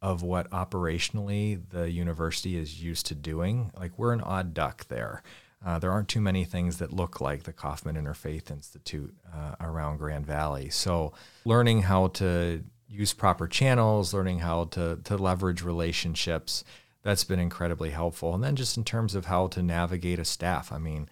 of 0.00 0.22
what 0.22 0.50
operationally 0.50 1.60
the 1.70 1.90
university 1.90 2.56
is 2.56 2.82
used 2.82 3.06
to 3.06 3.14
doing. 3.14 3.70
Like 3.76 3.98
we're 3.98 4.12
an 4.12 4.20
odd 4.20 4.54
duck 4.54 4.86
there. 4.88 5.22
Uh, 5.64 5.78
there 5.78 5.90
aren't 5.90 6.08
too 6.08 6.20
many 6.20 6.44
things 6.44 6.78
that 6.78 6.92
look 6.92 7.20
like 7.20 7.42
the 7.42 7.52
Kaufman 7.52 7.96
Interfaith 7.96 8.50
Institute 8.50 9.12
uh, 9.34 9.56
around 9.60 9.98
Grand 9.98 10.24
Valley. 10.24 10.70
So, 10.70 11.12
learning 11.44 11.82
how 11.82 12.08
to 12.08 12.62
use 12.88 13.12
proper 13.12 13.48
channels, 13.48 14.14
learning 14.14 14.38
how 14.38 14.64
to, 14.66 15.00
to 15.02 15.16
leverage 15.16 15.62
relationships, 15.62 16.62
that's 17.08 17.24
been 17.24 17.40
incredibly 17.40 17.90
helpful. 17.90 18.34
And 18.34 18.44
then, 18.44 18.54
just 18.54 18.76
in 18.76 18.84
terms 18.84 19.14
of 19.14 19.24
how 19.24 19.46
to 19.48 19.62
navigate 19.62 20.18
a 20.18 20.24
staff, 20.26 20.70
I 20.70 20.78
mean, 20.78 21.08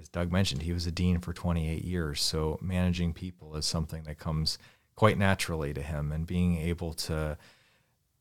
as 0.00 0.08
Doug 0.08 0.30
mentioned, 0.30 0.62
he 0.62 0.72
was 0.72 0.86
a 0.86 0.92
dean 0.92 1.18
for 1.18 1.32
28 1.32 1.84
years. 1.84 2.22
So, 2.22 2.56
managing 2.62 3.12
people 3.14 3.56
is 3.56 3.66
something 3.66 4.04
that 4.04 4.18
comes 4.18 4.58
quite 4.94 5.18
naturally 5.18 5.74
to 5.74 5.82
him, 5.82 6.12
and 6.12 6.24
being 6.24 6.58
able 6.58 6.92
to 6.92 7.36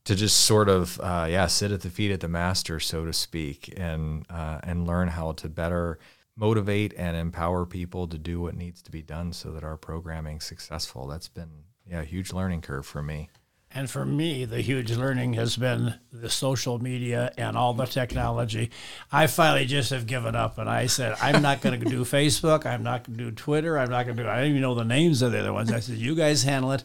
to 0.06 0.16
just 0.16 0.40
sort 0.42 0.70
of 0.70 1.00
uh, 1.02 1.28
yeah 1.30 1.46
sit 1.46 1.72
at 1.72 1.82
the 1.82 1.90
feet 1.90 2.10
of 2.10 2.20
the 2.20 2.28
master 2.28 2.80
so 2.80 3.06
to 3.06 3.14
speak 3.14 3.72
and 3.78 4.26
uh, 4.30 4.60
and 4.64 4.88
learn 4.88 5.08
how 5.08 5.34
to 5.34 5.48
better 5.48 6.00
motivate 6.36 6.94
and 6.98 7.16
empower 7.16 7.66
people 7.66 8.08
to 8.08 8.18
do 8.18 8.42
what 8.42 8.56
needs 8.56 8.82
to 8.82 8.90
be 8.90 9.04
done 9.04 9.32
so 9.32 9.52
that 9.52 9.64
our 9.64 9.78
programming 9.78 10.40
successful 10.40 11.06
that's 11.06 11.28
been 11.28 11.66
yeah 11.86 12.02
a 12.02 12.06
huge 12.06 12.34
learning 12.34 12.62
curve 12.62 12.86
for 12.86 13.04
me 13.04 13.30
and 13.72 13.90
for 13.90 14.04
me, 14.04 14.46
the 14.46 14.62
huge 14.62 14.92
learning 14.92 15.34
has 15.34 15.56
been 15.56 15.96
the 16.12 16.30
social 16.30 16.80
media 16.80 17.32
and 17.38 17.56
all 17.56 17.74
the 17.74 17.86
technology. 17.86 18.72
I 19.12 19.28
finally 19.28 19.66
just 19.66 19.92
have 19.92 20.08
given 20.08 20.36
up 20.36 20.58
and 20.58 20.68
I 20.68 20.88
said, 20.88 21.16
I'm 21.22 21.42
not 21.42 21.62
going 21.62 21.80
to 21.80 21.86
do 21.90 22.02
Facebook. 22.06 22.66
I'm 22.66 22.82
not 22.82 23.04
going 23.04 23.18
to 23.20 23.26
do 23.26 23.32
Twitter. 23.32 23.78
I'm 23.78 23.92
not 23.92 24.06
going 24.06 24.18
to 24.18 24.24
do, 24.24 24.30
I 24.30 24.38
don't 24.38 24.50
even 24.50 24.62
know 24.62 24.74
the 24.74 24.84
names 24.84 25.22
of 25.22 25.32
the 25.32 25.40
other 25.40 25.54
ones. 25.54 25.72
I 25.72 25.82
said, 25.82 25.98
you 25.98 26.16
guys 26.16 26.44
handle 26.44 26.72
it 26.72 26.84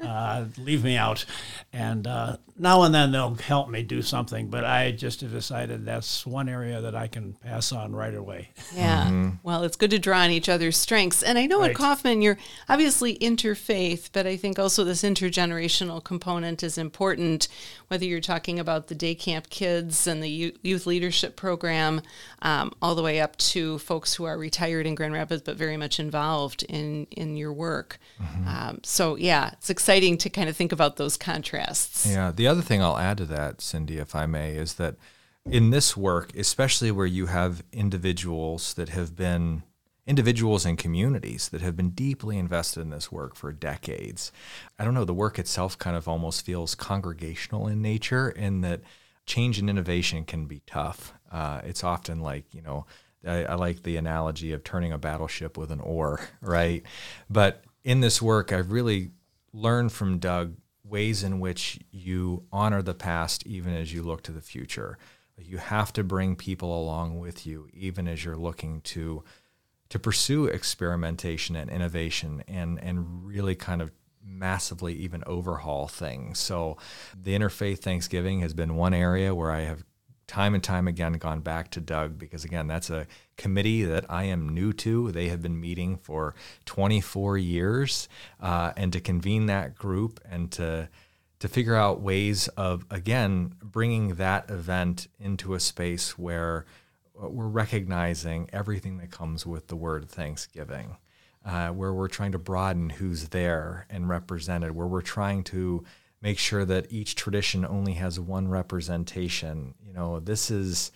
uh, 0.00 0.44
leave 0.58 0.84
me 0.84 0.96
out. 0.96 1.24
And 1.72 2.06
uh, 2.06 2.36
now 2.56 2.82
and 2.82 2.94
then 2.94 3.12
they'll 3.12 3.34
help 3.34 3.68
me 3.68 3.82
do 3.82 4.02
something, 4.02 4.48
but 4.48 4.64
I 4.64 4.92
just 4.92 5.20
have 5.22 5.32
decided 5.32 5.84
that's 5.84 6.26
one 6.26 6.48
area 6.48 6.80
that 6.80 6.94
I 6.94 7.08
can 7.08 7.32
pass 7.34 7.72
on 7.72 7.94
right 7.94 8.14
away. 8.14 8.50
Yeah. 8.74 9.06
Mm-hmm. 9.06 9.30
Well, 9.42 9.64
it's 9.64 9.76
good 9.76 9.90
to 9.90 9.98
draw 9.98 10.20
on 10.20 10.30
each 10.30 10.48
other's 10.48 10.76
strengths. 10.76 11.22
And 11.22 11.38
I 11.38 11.46
know 11.46 11.60
right. 11.60 11.70
at 11.70 11.76
Kaufman, 11.76 12.22
you're 12.22 12.38
obviously 12.68 13.18
interfaith, 13.18 14.10
but 14.12 14.26
I 14.26 14.36
think 14.36 14.58
also 14.58 14.84
this 14.84 15.02
intergenerational 15.02 16.02
component 16.02 16.62
is 16.62 16.78
important, 16.78 17.48
whether 17.88 18.04
you're 18.04 18.20
talking 18.20 18.60
about 18.60 18.88
the 18.88 18.94
day 18.94 19.14
camp 19.14 19.48
kids 19.50 20.06
and 20.06 20.22
the 20.22 20.54
youth 20.62 20.86
leadership 20.86 21.36
program, 21.36 22.02
um, 22.42 22.72
all 22.82 22.94
the 22.94 23.02
way 23.02 23.20
up 23.20 23.36
to 23.36 23.78
folks 23.78 24.14
who 24.14 24.24
are 24.24 24.38
retired 24.38 24.86
in 24.86 24.94
Grand 24.94 25.14
Rapids, 25.14 25.42
but 25.42 25.56
very 25.56 25.76
much 25.76 25.98
involved 25.98 26.62
in, 26.64 27.06
in 27.10 27.36
your 27.36 27.52
work. 27.52 27.98
Mm-hmm. 28.22 28.48
Um, 28.48 28.80
so, 28.82 29.16
yeah, 29.16 29.50
it's 29.54 29.70
exciting 29.70 29.83
to 29.84 30.30
kind 30.30 30.48
of 30.48 30.56
think 30.56 30.72
about 30.72 30.96
those 30.96 31.16
contrasts. 31.16 32.06
Yeah. 32.06 32.32
The 32.34 32.46
other 32.46 32.62
thing 32.62 32.82
I'll 32.82 32.98
add 32.98 33.18
to 33.18 33.26
that, 33.26 33.60
Cindy, 33.60 33.98
if 33.98 34.14
I 34.14 34.26
may, 34.26 34.56
is 34.56 34.74
that 34.74 34.96
in 35.44 35.70
this 35.70 35.96
work, 35.96 36.34
especially 36.36 36.90
where 36.90 37.06
you 37.06 37.26
have 37.26 37.62
individuals 37.72 38.74
that 38.74 38.88
have 38.90 39.14
been 39.14 39.62
individuals 40.06 40.66
and 40.66 40.76
communities 40.76 41.48
that 41.48 41.62
have 41.62 41.76
been 41.76 41.90
deeply 41.90 42.36
invested 42.36 42.80
in 42.80 42.90
this 42.90 43.10
work 43.10 43.34
for 43.34 43.52
decades. 43.52 44.32
I 44.78 44.84
don't 44.84 44.94
know, 44.94 45.04
the 45.04 45.14
work 45.14 45.38
itself 45.38 45.78
kind 45.78 45.96
of 45.96 46.06
almost 46.06 46.44
feels 46.44 46.74
congregational 46.74 47.68
in 47.68 47.80
nature 47.80 48.28
in 48.28 48.60
that 48.62 48.82
change 49.26 49.58
and 49.58 49.70
innovation 49.70 50.24
can 50.24 50.44
be 50.46 50.60
tough. 50.66 51.14
Uh, 51.32 51.62
it's 51.64 51.82
often 51.82 52.20
like, 52.20 52.52
you 52.52 52.60
know, 52.60 52.84
I, 53.26 53.44
I 53.44 53.54
like 53.54 53.82
the 53.82 53.96
analogy 53.96 54.52
of 54.52 54.62
turning 54.62 54.92
a 54.92 54.98
battleship 54.98 55.56
with 55.56 55.70
an 55.70 55.80
oar, 55.80 56.20
right? 56.42 56.82
But 57.30 57.64
in 57.82 58.00
this 58.00 58.20
work, 58.20 58.52
I've 58.52 58.72
really 58.72 59.10
learn 59.54 59.88
from 59.88 60.18
Doug 60.18 60.56
ways 60.82 61.22
in 61.22 61.40
which 61.40 61.78
you 61.90 62.44
honor 62.52 62.82
the 62.82 62.92
past 62.92 63.46
even 63.46 63.74
as 63.74 63.94
you 63.94 64.02
look 64.02 64.22
to 64.24 64.32
the 64.32 64.42
future. 64.42 64.98
You 65.38 65.56
have 65.56 65.92
to 65.94 66.04
bring 66.04 66.36
people 66.36 66.78
along 66.78 67.18
with 67.18 67.46
you 67.46 67.68
even 67.72 68.06
as 68.06 68.24
you're 68.24 68.36
looking 68.36 68.82
to 68.82 69.24
to 69.90 69.98
pursue 69.98 70.46
experimentation 70.46 71.56
and 71.56 71.70
innovation 71.70 72.42
and 72.48 72.78
and 72.80 73.24
really 73.24 73.54
kind 73.54 73.80
of 73.80 73.92
massively 74.26 74.94
even 74.94 75.22
overhaul 75.26 75.86
things. 75.86 76.38
So 76.38 76.76
the 77.20 77.34
interfaith 77.34 77.78
Thanksgiving 77.78 78.40
has 78.40 78.54
been 78.54 78.76
one 78.76 78.94
area 78.94 79.34
where 79.34 79.50
I 79.50 79.60
have 79.60 79.84
time 80.26 80.54
and 80.54 80.62
time 80.62 80.88
again 80.88 81.14
gone 81.14 81.40
back 81.40 81.70
to 81.72 81.80
Doug 81.80 82.18
because 82.18 82.44
again 82.44 82.66
that's 82.66 82.90
a 82.90 83.06
committee 83.36 83.84
that 83.84 84.06
I 84.10 84.24
am 84.24 84.48
new 84.48 84.72
to. 84.74 85.10
They 85.12 85.28
have 85.28 85.42
been 85.42 85.60
meeting 85.60 85.96
for 85.96 86.34
24 86.66 87.38
years, 87.38 88.08
uh, 88.40 88.72
and 88.76 88.92
to 88.92 89.00
convene 89.00 89.46
that 89.46 89.74
group 89.74 90.20
and 90.28 90.50
to 90.52 90.88
to 91.40 91.48
figure 91.48 91.76
out 91.76 92.00
ways 92.00 92.48
of 92.48 92.86
again 92.90 93.54
bringing 93.62 94.14
that 94.14 94.50
event 94.50 95.08
into 95.18 95.54
a 95.54 95.60
space 95.60 96.18
where 96.18 96.64
we're 97.14 97.46
recognizing 97.46 98.48
everything 98.52 98.98
that 98.98 99.10
comes 99.10 99.46
with 99.46 99.68
the 99.68 99.76
word 99.76 100.08
Thanksgiving. 100.08 100.96
Uh, 101.46 101.68
where 101.68 101.92
we're 101.92 102.08
trying 102.08 102.32
to 102.32 102.38
broaden 102.38 102.88
who's 102.88 103.28
there 103.28 103.86
and 103.90 104.08
represented, 104.08 104.74
where 104.74 104.86
we're 104.86 105.02
trying 105.02 105.44
to 105.44 105.84
make 106.24 106.38
sure 106.38 106.64
that 106.64 106.90
each 106.90 107.14
tradition 107.14 107.66
only 107.66 107.92
has 107.92 108.18
one 108.18 108.48
representation. 108.48 109.74
You 109.86 109.92
know, 109.92 110.20
this 110.20 110.50
is 110.50 110.90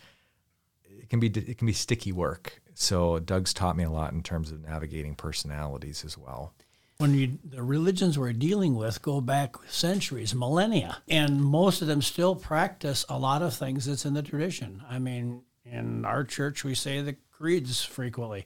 it 0.83 1.07
can 1.07 1.19
be 1.21 1.27
it 1.27 1.57
can 1.57 1.67
be 1.67 1.73
sticky 1.73 2.11
work. 2.11 2.61
So 2.73 3.19
Doug's 3.19 3.53
taught 3.53 3.77
me 3.77 3.83
a 3.83 3.91
lot 3.91 4.11
in 4.11 4.23
terms 4.23 4.51
of 4.51 4.61
navigating 4.61 5.15
personalities 5.15 6.03
as 6.03 6.17
well. 6.17 6.53
When 6.97 7.13
you, 7.13 7.37
the 7.45 7.63
religions 7.63 8.19
we're 8.19 8.33
dealing 8.33 8.75
with 8.75 9.01
go 9.01 9.21
back 9.21 9.55
centuries, 9.69 10.35
millennia, 10.35 10.97
and 11.07 11.41
most 11.41 11.81
of 11.81 11.87
them 11.87 12.01
still 12.01 12.35
practice 12.35 13.05
a 13.07 13.17
lot 13.17 13.41
of 13.41 13.53
things 13.53 13.85
that's 13.85 14.05
in 14.05 14.15
the 14.15 14.23
tradition. 14.23 14.83
I 14.89 14.99
mean, 14.99 15.43
in 15.63 16.03
our 16.03 16.23
church, 16.23 16.65
we 16.65 16.75
say 16.75 17.01
the 17.01 17.15
creeds 17.39 17.83
frequently. 17.83 18.45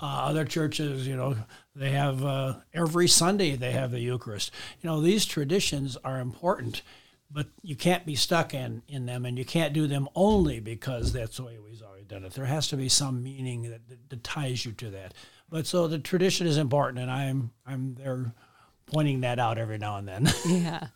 Uh, 0.00 0.26
other 0.26 0.44
churches, 0.44 1.06
you 1.06 1.16
know, 1.16 1.36
they 1.74 1.90
have 1.90 2.24
uh, 2.24 2.54
every 2.72 3.08
Sunday 3.08 3.56
they 3.56 3.72
have 3.72 3.90
the 3.90 4.00
Eucharist. 4.00 4.52
You 4.80 4.88
know, 4.88 5.00
these 5.00 5.26
traditions 5.26 5.96
are 6.04 6.20
important, 6.20 6.82
but 7.30 7.48
you 7.62 7.74
can't 7.74 8.06
be 8.06 8.14
stuck 8.14 8.54
in, 8.54 8.82
in 8.88 9.06
them, 9.06 9.26
and 9.26 9.36
you 9.36 9.44
can't 9.44 9.74
do 9.74 9.86
them 9.86 10.08
only 10.14 10.60
because 10.60 11.12
that's 11.12 11.38
the 11.38 11.44
way 11.44 11.58
we've 11.58 11.82
always 11.82 12.04
done 12.04 12.24
it. 12.24 12.32
There 12.32 12.46
has 12.46 12.68
to 12.68 12.76
be 12.76 12.88
some 12.88 13.22
meaning 13.22 13.62
that, 13.62 13.88
that, 13.88 14.08
that 14.08 14.24
ties 14.24 14.64
you 14.64 14.72
to 14.72 14.90
that. 14.90 15.14
But 15.50 15.66
so 15.66 15.88
the 15.88 15.98
tradition 15.98 16.46
is 16.46 16.58
important, 16.58 17.00
and 17.00 17.10
I'm 17.10 17.50
I'm 17.66 17.94
there 17.94 18.34
pointing 18.86 19.20
that 19.20 19.38
out 19.38 19.58
every 19.58 19.78
now 19.78 19.96
and 19.96 20.06
then. 20.06 20.28
yeah. 20.46 20.88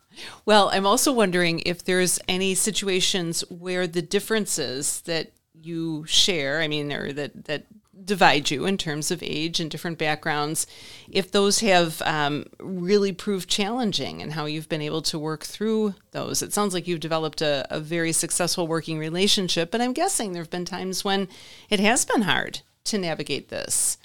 Well, 0.44 0.70
I'm 0.72 0.86
also 0.86 1.12
wondering 1.12 1.62
if 1.66 1.84
there's 1.84 2.18
any 2.28 2.54
situations 2.54 3.42
where 3.50 3.86
the 3.86 4.02
differences 4.02 5.00
that 5.02 5.32
you 5.64 6.04
share, 6.06 6.60
I 6.60 6.68
mean, 6.68 6.92
or 6.92 7.12
that, 7.12 7.44
that 7.46 7.66
divide 8.04 8.50
you 8.50 8.64
in 8.64 8.78
terms 8.78 9.10
of 9.10 9.22
age 9.22 9.60
and 9.60 9.70
different 9.70 9.98
backgrounds, 9.98 10.66
if 11.10 11.30
those 11.30 11.60
have 11.60 12.02
um, 12.02 12.46
really 12.58 13.12
proved 13.12 13.48
challenging 13.48 14.22
and 14.22 14.32
how 14.32 14.46
you've 14.46 14.68
been 14.68 14.82
able 14.82 15.02
to 15.02 15.18
work 15.18 15.44
through 15.44 15.94
those. 16.10 16.42
It 16.42 16.52
sounds 16.52 16.74
like 16.74 16.86
you've 16.86 17.00
developed 17.00 17.42
a, 17.42 17.66
a 17.70 17.80
very 17.80 18.12
successful 18.12 18.66
working 18.66 18.98
relationship, 18.98 19.70
but 19.70 19.80
I'm 19.80 19.92
guessing 19.92 20.32
there 20.32 20.42
have 20.42 20.50
been 20.50 20.64
times 20.64 21.04
when 21.04 21.28
it 21.70 21.80
has 21.80 22.04
been 22.04 22.22
hard 22.22 22.60
to 22.84 22.98
navigate 22.98 23.48
this. 23.48 23.98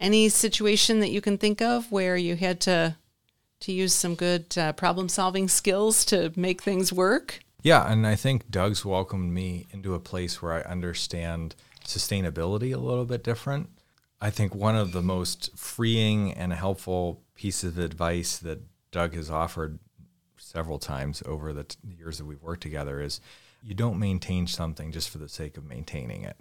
Any 0.00 0.28
situation 0.28 1.00
that 1.00 1.10
you 1.10 1.20
can 1.20 1.38
think 1.38 1.62
of 1.62 1.90
where 1.90 2.16
you 2.16 2.36
had 2.36 2.60
to 2.62 2.96
to 3.60 3.72
use 3.72 3.94
some 3.94 4.14
good 4.14 4.58
uh, 4.58 4.72
problem 4.74 5.08
solving 5.08 5.48
skills 5.48 6.04
to 6.04 6.30
make 6.36 6.60
things 6.60 6.92
work? 6.92 7.43
Yeah, 7.64 7.90
and 7.90 8.06
I 8.06 8.14
think 8.14 8.50
Doug's 8.50 8.84
welcomed 8.84 9.32
me 9.32 9.66
into 9.70 9.94
a 9.94 9.98
place 9.98 10.42
where 10.42 10.52
I 10.52 10.60
understand 10.70 11.54
sustainability 11.82 12.74
a 12.74 12.78
little 12.78 13.06
bit 13.06 13.24
different. 13.24 13.70
I 14.20 14.28
think 14.28 14.54
one 14.54 14.76
of 14.76 14.92
the 14.92 15.00
most 15.00 15.56
freeing 15.56 16.34
and 16.34 16.52
helpful 16.52 17.22
pieces 17.34 17.78
of 17.78 17.82
advice 17.82 18.36
that 18.36 18.60
Doug 18.90 19.14
has 19.14 19.30
offered 19.30 19.78
several 20.36 20.78
times 20.78 21.22
over 21.24 21.54
the 21.54 21.64
t- 21.64 21.78
years 21.98 22.18
that 22.18 22.26
we've 22.26 22.42
worked 22.42 22.62
together 22.62 23.00
is 23.00 23.22
you 23.62 23.74
don't 23.74 23.98
maintain 23.98 24.46
something 24.46 24.92
just 24.92 25.08
for 25.08 25.16
the 25.16 25.28
sake 25.28 25.56
of 25.56 25.64
maintaining 25.64 26.22
it. 26.22 26.36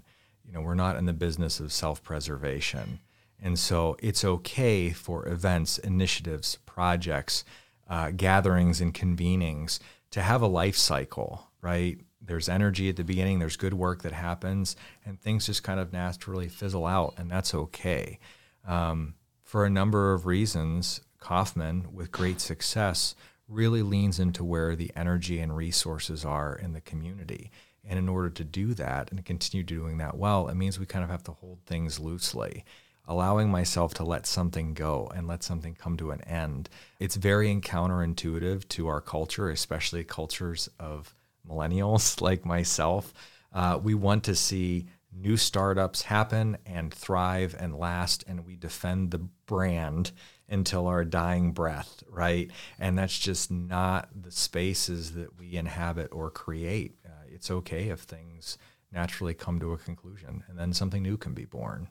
You 0.46 0.52
know, 0.52 0.60
we're 0.60 0.76
not 0.76 0.98
in 0.98 1.06
the 1.06 1.14
business 1.14 1.62
of 1.62 1.72
self-preservation. 1.72 3.00
And 3.42 3.58
so 3.58 3.96
it's 4.00 4.26
okay 4.26 4.90
for 4.90 5.26
events, 5.30 5.78
initiatives, 5.78 6.58
projects, 6.66 7.46
uh, 7.90 8.12
gatherings, 8.12 8.82
and 8.82 8.94
convenings 8.94 9.80
to 10.14 10.22
have 10.22 10.44
a 10.44 10.48
life 10.48 10.78
cycle, 10.78 11.48
right? 11.60 12.00
There's 12.22 12.48
energy 12.48 12.88
at 12.88 12.98
the 12.98 13.04
beginning, 13.04 13.40
there's 13.40 13.58
good 13.58 13.74
work 13.74 14.04
that 14.04 14.14
happens, 14.14 14.76
and 15.04 15.20
things 15.20 15.48
just 15.48 15.64
kind 15.64 15.80
of 15.80 15.92
naturally 15.92 16.48
fizzle 16.48 16.86
out, 16.86 17.16
and 17.18 17.32
that's 17.32 17.56
okay. 17.56 18.20
Um, 18.64 19.16
for 19.42 19.66
a 19.66 19.72
number 19.72 20.14
of 20.14 20.28
reasons, 20.28 21.02
Kaufman, 21.20 21.88
with 21.92 22.12
great 22.12 22.40
success, 22.40 23.16
really 23.48 23.82
leans 23.82 24.20
into 24.20 24.44
where 24.44 24.76
the 24.76 24.92
energy 24.96 25.40
and 25.40 25.58
resources 25.58 26.24
are 26.24 26.56
in 26.56 26.74
the 26.74 26.82
community. 26.82 27.50
And 27.84 27.98
in 27.98 28.08
order 28.08 28.30
to 28.30 28.44
do 28.44 28.76
that 28.76 29.12
and 29.12 29.26
continue 29.26 29.64
doing 29.64 29.98
that 29.98 30.16
well, 30.16 30.48
it 30.48 30.56
means 30.56 30.80
we 30.80 30.86
kind 30.86 31.04
of 31.04 31.10
have 31.10 31.24
to 31.24 31.32
hold 31.32 31.60
things 31.66 32.00
loosely. 32.00 32.64
Allowing 33.06 33.50
myself 33.50 33.94
to 33.96 34.04
let 34.04 34.26
something 34.26 34.74
go 34.74 35.12
and 35.14 35.28
let 35.28 35.44
something 35.44 35.76
come 35.76 35.98
to 35.98 36.12
an 36.12 36.22
end. 36.22 36.70
It's 37.00 37.16
very 37.16 37.54
counterintuitive 37.56 38.68
to 38.70 38.88
our 38.88 39.02
culture, 39.02 39.50
especially 39.50 40.04
cultures 40.04 40.70
of 40.80 41.14
millennials 41.48 42.22
like 42.22 42.46
myself. 42.46 43.14
Uh, 43.52 43.80
we 43.82 43.94
want 43.94 44.24
to 44.24 44.36
see 44.36 44.88
new 45.16 45.38
startups 45.38 46.04
happen 46.04 46.58
and 46.66 46.94
thrive 46.94 47.56
and 47.60 47.78
last, 47.78 48.24
and 48.28 48.46
we 48.46 48.56
defend 48.56 49.12
the 49.12 49.20
brand 49.46 50.12
until 50.50 50.88
our 50.88 51.06
dying 51.06 51.52
breath, 51.52 52.04
right? 52.10 52.52
And 52.80 52.98
that's 52.98 53.18
just 53.18 53.52
not 53.52 54.10
the 54.20 54.32
spaces 54.32 55.14
that 55.14 55.38
we 55.38 55.56
inhabit 55.56 56.10
or 56.12 56.30
create. 56.32 56.96
Uh, 57.06 57.10
it's 57.28 57.52
okay 57.52 57.90
if 57.90 58.02
things 58.02 58.58
naturally 58.92 59.34
come 59.34 59.60
to 59.60 59.74
a 59.74 59.78
conclusion 59.78 60.44
and 60.48 60.58
then 60.58 60.74
something 60.74 61.02
new 61.02 61.18
can 61.18 61.34
be 61.34 61.46
born. 61.46 61.90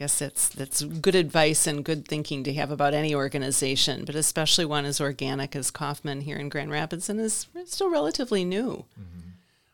I 0.00 0.04
guess 0.04 0.18
that's 0.18 0.48
that's 0.48 0.82
good 0.82 1.14
advice 1.14 1.66
and 1.66 1.84
good 1.84 2.08
thinking 2.08 2.42
to 2.44 2.54
have 2.54 2.70
about 2.70 2.94
any 2.94 3.14
organization, 3.14 4.06
but 4.06 4.14
especially 4.14 4.64
one 4.64 4.86
as 4.86 4.98
organic 4.98 5.54
as 5.54 5.70
Kaufman 5.70 6.22
here 6.22 6.38
in 6.38 6.48
Grand 6.48 6.70
Rapids 6.70 7.10
and 7.10 7.20
is 7.20 7.46
still 7.66 7.90
relatively 7.90 8.42
new. 8.42 8.86
Mm-hmm. 8.98 9.28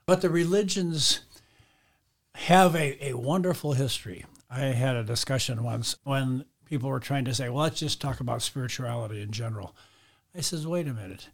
But 0.05 0.23
the 0.23 0.29
religions 0.29 1.21
have 2.35 2.75
a, 2.75 3.11
a 3.11 3.17
wonderful 3.17 3.75
history. 3.75 4.25
I 4.51 4.63
had 4.63 4.97
a 4.97 5.05
discussion 5.05 5.63
once 5.63 5.95
when 6.03 6.45
people 6.65 6.91
were 6.91 6.99
trying 6.99 7.25
to 7.27 7.35
say, 7.35 7.49
well, 7.49 7.63
let's 7.63 7.79
just 7.79 8.01
talk 8.01 8.19
about 8.19 8.43
spirituality 8.43 9.23
in 9.23 9.31
general. 9.31 9.77
I 10.37 10.41
says, 10.41 10.67
wait 10.67 10.89
a 10.89 10.93
minute. 10.93 11.29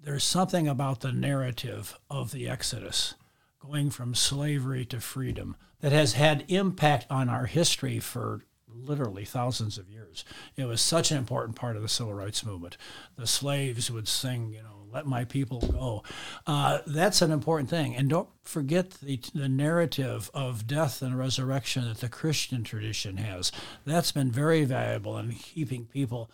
There's 0.00 0.24
something 0.24 0.66
about 0.66 1.00
the 1.00 1.12
narrative 1.12 1.98
of 2.08 2.32
the 2.32 2.48
Exodus 2.48 3.16
going 3.60 3.90
from 3.90 4.14
slavery 4.14 4.86
to 4.86 4.98
freedom 4.98 5.56
that 5.84 5.92
has 5.92 6.14
had 6.14 6.46
impact 6.48 7.04
on 7.10 7.28
our 7.28 7.44
history 7.44 7.98
for 7.98 8.40
literally 8.74 9.26
thousands 9.26 9.76
of 9.76 9.90
years. 9.90 10.24
It 10.56 10.64
was 10.64 10.80
such 10.80 11.10
an 11.10 11.18
important 11.18 11.56
part 11.56 11.76
of 11.76 11.82
the 11.82 11.90
civil 11.90 12.14
rights 12.14 12.42
movement. 12.42 12.78
The 13.18 13.26
slaves 13.26 13.90
would 13.90 14.08
sing, 14.08 14.54
you 14.54 14.62
know, 14.62 14.86
let 14.90 15.06
my 15.06 15.26
people 15.26 15.60
go. 15.60 16.02
Uh, 16.46 16.78
that's 16.86 17.20
an 17.20 17.30
important 17.30 17.68
thing. 17.68 17.94
And 17.94 18.08
don't 18.08 18.30
forget 18.44 18.92
the, 18.92 19.20
the 19.34 19.46
narrative 19.46 20.30
of 20.32 20.66
death 20.66 21.02
and 21.02 21.18
resurrection 21.18 21.86
that 21.86 21.98
the 21.98 22.08
Christian 22.08 22.64
tradition 22.64 23.18
has. 23.18 23.52
That's 23.84 24.10
been 24.10 24.30
very 24.30 24.64
valuable 24.64 25.18
in 25.18 25.32
keeping 25.32 25.84
people 25.84 26.30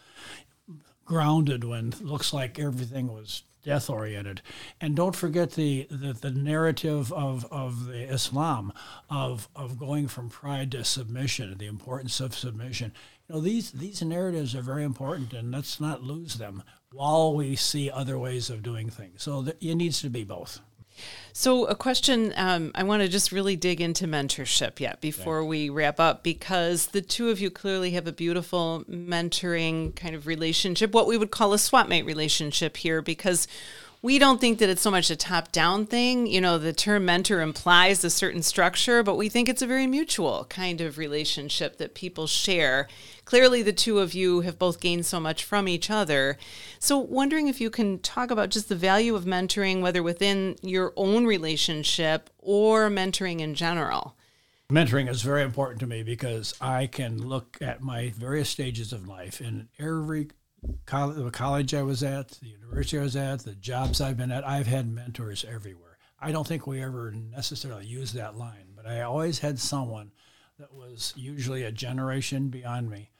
grounded 1.05 1.65
when 1.65 1.89
it 1.89 2.05
looks 2.05 2.33
like 2.33 2.61
everything 2.61 3.13
was 3.13 3.43
death 3.63 3.91
oriented. 3.91 4.43
And 4.81 4.97
don't 4.97 5.17
forget 5.17 5.53
the, 5.53 5.87
the, 5.91 6.13
the, 6.13 6.31
narrative 6.31 7.13
of, 7.13 7.45
of 7.51 7.87
the 7.87 8.03
Islam 8.03 8.73
of, 9.09 9.49
of 9.55 9.79
going 9.79 10.09
from 10.09 10.29
pride 10.29 10.73
to 10.73 10.85
submission, 10.85 11.57
the 11.59 11.67
importance 11.67 12.21
of 12.21 12.35
submission. 12.35 12.93
You 13.29 13.37
know, 13.37 13.41
these, 13.41 13.71
these 13.73 14.03
narratives 14.03 14.55
are 14.55 14.63
very 14.63 14.85
important, 14.85 15.33
and 15.33 15.53
let's 15.53 15.81
not 15.81 16.03
lose 16.03 16.35
them 16.35 16.63
while 16.93 17.35
we 17.35 17.57
see 17.57 17.91
other 17.91 18.19
ways 18.19 18.51
of 18.51 18.63
doing 18.63 18.91
things. 18.91 19.23
So 19.23 19.47
it 19.61 19.75
needs 19.75 20.01
to 20.03 20.11
be 20.11 20.25
both. 20.25 20.61
So, 21.33 21.65
a 21.67 21.75
question 21.75 22.33
um, 22.37 22.73
I 22.75 22.83
want 22.83 23.03
to 23.03 23.09
just 23.09 23.31
really 23.31 23.57
dig 23.57 23.81
into 23.81 24.07
mentorship 24.07 24.81
yet 24.81 25.01
before 25.01 25.45
we 25.45 25.71
wrap 25.71 26.01
up 26.01 26.23
because 26.23 26.89
the 26.89 27.01
two 27.01 27.31
of 27.31 27.41
you 27.41 27.51
clearly 27.51 27.93
have 27.93 28.07
a 28.07 28.13
beautiful 28.13 28.85
mentoring 28.91 29.95
kind 29.95 30.15
of 30.15 30.27
relationship, 30.27 30.93
what 30.93 31.07
we 31.07 31.17
would 31.17 31.31
call 31.31 31.53
a 31.53 31.59
swap 31.59 31.89
mate 31.89 32.05
relationship 32.05 32.77
here, 32.79 33.01
because 33.01 33.47
we 34.03 34.19
don't 34.19 34.41
think 34.41 34.59
that 34.59 34.71
it's 34.71 34.81
so 34.81 34.91
much 34.91 35.11
a 35.11 35.17
top 35.17 35.53
down 35.53 35.85
thing. 35.85 36.27
You 36.27 36.41
know, 36.41 36.57
the 36.57 36.73
term 36.73 37.05
mentor 37.05 37.41
implies 37.43 38.03
a 38.03 38.11
certain 38.11 38.43
structure, 38.43 39.03
but 39.03 39.17
we 39.17 39.29
think 39.29 39.49
it's 39.49 39.63
a 39.63 39.67
very 39.67 39.87
mutual 39.87 40.47
kind 40.49 40.81
of 40.81 40.97
relationship 40.97 41.77
that 41.77 41.95
people 41.95 42.27
share. 42.27 42.89
Clearly, 43.31 43.63
the 43.63 43.73
two 43.73 44.01
of 44.01 44.13
you 44.13 44.41
have 44.41 44.59
both 44.59 44.81
gained 44.81 45.07
so 45.07 45.21
much 45.21 45.45
from 45.45 45.69
each 45.69 45.89
other. 45.89 46.37
So, 46.81 46.99
wondering 46.99 47.47
if 47.47 47.61
you 47.61 47.71
can 47.71 48.01
talk 48.01 48.29
about 48.29 48.49
just 48.49 48.69
the 48.69 48.75
value 48.75 49.15
of 49.15 49.25
mentoring, 49.25 49.83
whether 49.83 50.03
within 50.03 50.57
your 50.63 50.93
own 50.97 51.27
relationship 51.27 52.29
or 52.41 52.91
mentoring 52.91 53.39
in 53.39 53.55
general. 53.55 54.17
Mentoring 54.69 55.09
is 55.09 55.23
very 55.23 55.45
important 55.45 55.79
to 55.79 55.87
me 55.87 56.03
because 56.03 56.57
I 56.61 56.89
can 56.89 57.25
look 57.25 57.57
at 57.61 57.81
my 57.81 58.13
various 58.17 58.49
stages 58.49 58.93
of 58.93 59.07
life 59.07 59.41
in 59.41 59.69
every 59.79 60.31
college, 60.87 61.17
the 61.17 61.31
college 61.31 61.73
I 61.73 61.85
was 61.85 62.03
at, 62.03 62.31
the 62.31 62.49
university 62.49 62.99
I 62.99 63.03
was 63.03 63.15
at, 63.15 63.45
the 63.45 63.55
jobs 63.55 64.01
I've 64.01 64.17
been 64.17 64.33
at, 64.33 64.45
I've 64.45 64.67
had 64.67 64.91
mentors 64.91 65.45
everywhere. 65.45 65.99
I 66.21 66.33
don't 66.33 66.49
think 66.49 66.67
we 66.67 66.83
ever 66.83 67.13
necessarily 67.13 67.87
use 67.87 68.13
that 68.15 68.37
line, 68.37 68.73
but 68.75 68.87
I 68.87 69.03
always 69.03 69.39
had 69.39 69.61
someone 69.61 70.11
that 70.59 70.75
was 70.75 71.15
usually 71.17 71.63
a 71.63 71.71
generation 71.71 72.49
beyond 72.49 72.91
me 72.91 73.11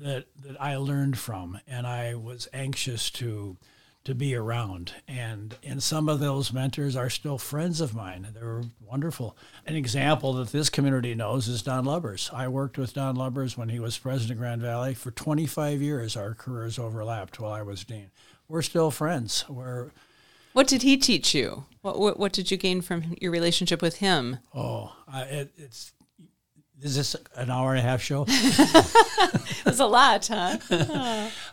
that 0.00 0.26
that 0.42 0.60
I 0.60 0.76
learned 0.76 1.18
from, 1.18 1.60
and 1.66 1.86
I 1.86 2.14
was 2.14 2.48
anxious 2.52 3.10
to 3.12 3.56
to 4.04 4.14
be 4.14 4.34
around. 4.34 4.94
And 5.06 5.56
and 5.62 5.82
some 5.82 6.08
of 6.08 6.20
those 6.20 6.52
mentors 6.52 6.96
are 6.96 7.10
still 7.10 7.38
friends 7.38 7.80
of 7.80 7.94
mine. 7.94 8.28
They're 8.34 8.62
wonderful. 8.84 9.36
An 9.66 9.76
example 9.76 10.32
that 10.34 10.52
this 10.52 10.70
community 10.70 11.14
knows 11.14 11.48
is 11.48 11.62
Don 11.62 11.84
Lubbers. 11.84 12.30
I 12.32 12.48
worked 12.48 12.78
with 12.78 12.94
Don 12.94 13.16
Lubbers 13.16 13.56
when 13.56 13.68
he 13.68 13.80
was 13.80 13.98
president 13.98 14.32
of 14.32 14.38
Grand 14.38 14.62
Valley 14.62 14.94
for 14.94 15.10
25 15.10 15.82
years. 15.82 16.16
Our 16.16 16.34
careers 16.34 16.78
overlapped 16.78 17.38
while 17.38 17.52
I 17.52 17.62
was 17.62 17.84
dean. 17.84 18.10
We're 18.48 18.62
still 18.62 18.90
friends. 18.90 19.44
We're 19.48 19.90
what 20.52 20.66
did 20.66 20.82
he 20.82 20.96
teach 20.96 21.34
you? 21.34 21.66
What, 21.82 21.98
what, 21.98 22.18
what 22.18 22.32
did 22.32 22.50
you 22.50 22.56
gain 22.56 22.80
from 22.80 23.14
your 23.20 23.30
relationship 23.30 23.80
with 23.80 23.98
him? 23.98 24.38
Oh, 24.54 24.92
uh, 25.06 25.24
it, 25.28 25.52
it's 25.56 25.92
is 26.80 26.96
this 26.96 27.16
an 27.34 27.50
hour 27.50 27.70
and 27.70 27.78
a 27.78 27.82
half 27.82 28.02
show? 28.02 28.26
It's 29.66 29.80
a 29.80 29.86
lot, 29.86 30.26
huh? 30.26 30.58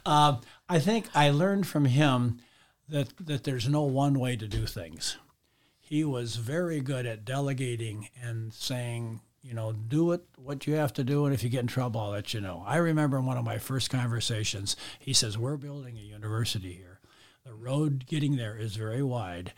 uh, 0.05 0.38
I 0.69 0.79
think 0.79 1.07
I 1.13 1.29
learned 1.29 1.67
from 1.67 1.85
him 1.85 2.39
that 2.88 3.09
that 3.19 3.43
there's 3.43 3.67
no 3.67 3.83
one 3.83 4.19
way 4.19 4.35
to 4.35 4.47
do 4.47 4.65
things. 4.65 5.17
He 5.79 6.03
was 6.03 6.38
very 6.38 6.79
good 6.79 7.05
at 7.05 7.25
delegating 7.25 8.09
and 8.21 8.53
saying, 8.53 9.21
you 9.41 9.53
know, 9.53 9.73
do 9.73 10.11
it 10.13 10.23
what 10.38 10.65
you 10.65 10.75
have 10.75 10.93
to 10.93 11.03
do, 11.03 11.25
and 11.25 11.33
if 11.33 11.43
you 11.43 11.49
get 11.49 11.61
in 11.61 11.67
trouble, 11.67 12.01
I'll 12.01 12.11
let 12.11 12.33
you 12.33 12.41
know. 12.41 12.63
I 12.65 12.77
remember 12.77 13.17
in 13.17 13.25
one 13.25 13.38
of 13.38 13.45
my 13.45 13.57
first 13.57 13.89
conversations, 13.89 14.75
he 14.97 15.13
says, 15.13 15.38
"We're 15.38 15.57
building 15.57 15.97
a 15.97 16.01
university 16.01 16.73
here. 16.73 16.99
The 17.43 17.53
road 17.53 18.05
getting 18.07 18.38
there 18.38 18.57
is 18.57 18.75
very 18.75 19.03
wide, 19.03 19.53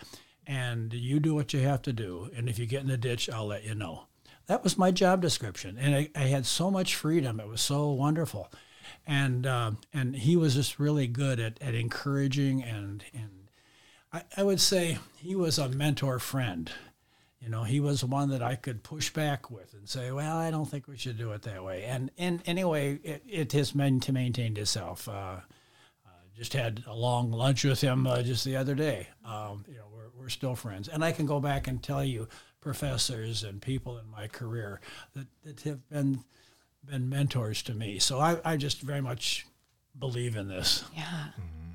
and 0.45 0.93
you 0.93 1.19
do 1.19 1.35
what 1.35 1.53
you 1.53 1.61
have 1.61 1.81
to 1.83 1.93
do. 1.93 2.29
And 2.35 2.49
if 2.49 2.59
you 2.59 2.65
get 2.65 2.81
in 2.81 2.87
the 2.87 2.97
ditch, 2.97 3.29
I'll 3.29 3.47
let 3.47 3.63
you 3.63 3.75
know." 3.75 4.07
That 4.47 4.63
was 4.63 4.77
my 4.77 4.91
job 4.91 5.21
description, 5.21 5.77
and 5.77 5.93
I, 5.93 6.09
I 6.15 6.23
had 6.23 6.45
so 6.45 6.71
much 6.71 6.95
freedom. 6.95 7.39
It 7.39 7.47
was 7.47 7.61
so 7.61 7.91
wonderful 7.91 8.49
and 9.05 9.45
uh, 9.45 9.71
and 9.93 10.15
he 10.15 10.35
was 10.35 10.55
just 10.55 10.79
really 10.79 11.07
good 11.07 11.39
at, 11.39 11.61
at 11.61 11.73
encouraging 11.73 12.63
and 12.63 13.03
and 13.13 13.49
I, 14.11 14.23
I 14.37 14.43
would 14.43 14.59
say 14.59 14.97
he 15.17 15.35
was 15.35 15.57
a 15.57 15.69
mentor 15.69 16.19
friend. 16.19 16.71
You 17.39 17.49
know, 17.49 17.63
he 17.63 17.79
was 17.79 18.03
one 18.03 18.29
that 18.29 18.41
I 18.41 18.55
could 18.55 18.83
push 18.83 19.11
back 19.11 19.51
with 19.51 19.73
and 19.73 19.87
say, 19.87 20.11
"Well, 20.11 20.35
I 20.35 20.49
don't 20.51 20.65
think 20.65 20.87
we 20.87 20.97
should 20.97 21.17
do 21.17 21.31
it 21.31 21.43
that 21.43 21.63
way." 21.63 21.83
And 21.83 22.11
and 22.17 22.41
anyway, 22.45 22.99
it, 23.03 23.23
it 23.27 23.51
has 23.53 23.75
meant 23.75 24.03
to 24.03 24.11
maintain 24.11 24.57
itself. 24.57 25.07
Uh, 25.07 25.37
uh, 26.05 26.09
just 26.35 26.53
had 26.53 26.83
a 26.87 26.95
long 26.95 27.31
lunch 27.31 27.63
with 27.63 27.79
him 27.79 28.07
uh, 28.07 28.23
just 28.23 28.43
the 28.43 28.55
other 28.55 28.75
day. 28.75 29.07
Um, 29.23 29.65
you 29.67 29.75
know, 29.75 29.85
we're, 29.93 30.09
we're 30.17 30.29
still 30.29 30.55
friends, 30.55 30.87
and 30.87 31.03
I 31.05 31.11
can 31.11 31.25
go 31.25 31.39
back 31.39 31.67
and 31.67 31.81
tell 31.81 32.03
you 32.03 32.27
professors 32.67 33.45
and 33.45 33.61
people 33.61 33.97
in 33.97 34.11
my 34.11 34.27
career 34.27 34.81
that, 35.15 35.25
that 35.45 35.61
have 35.61 35.87
been 35.89 36.21
been 36.83 37.07
mentors 37.07 37.61
to 37.61 37.73
me. 37.73 37.97
So 37.97 38.19
I, 38.19 38.39
I 38.43 38.57
just 38.57 38.81
very 38.81 38.99
much 38.99 39.45
believe 39.97 40.35
in 40.35 40.49
this. 40.49 40.83
Yeah. 40.93 41.03
Mm-hmm. 41.03 41.71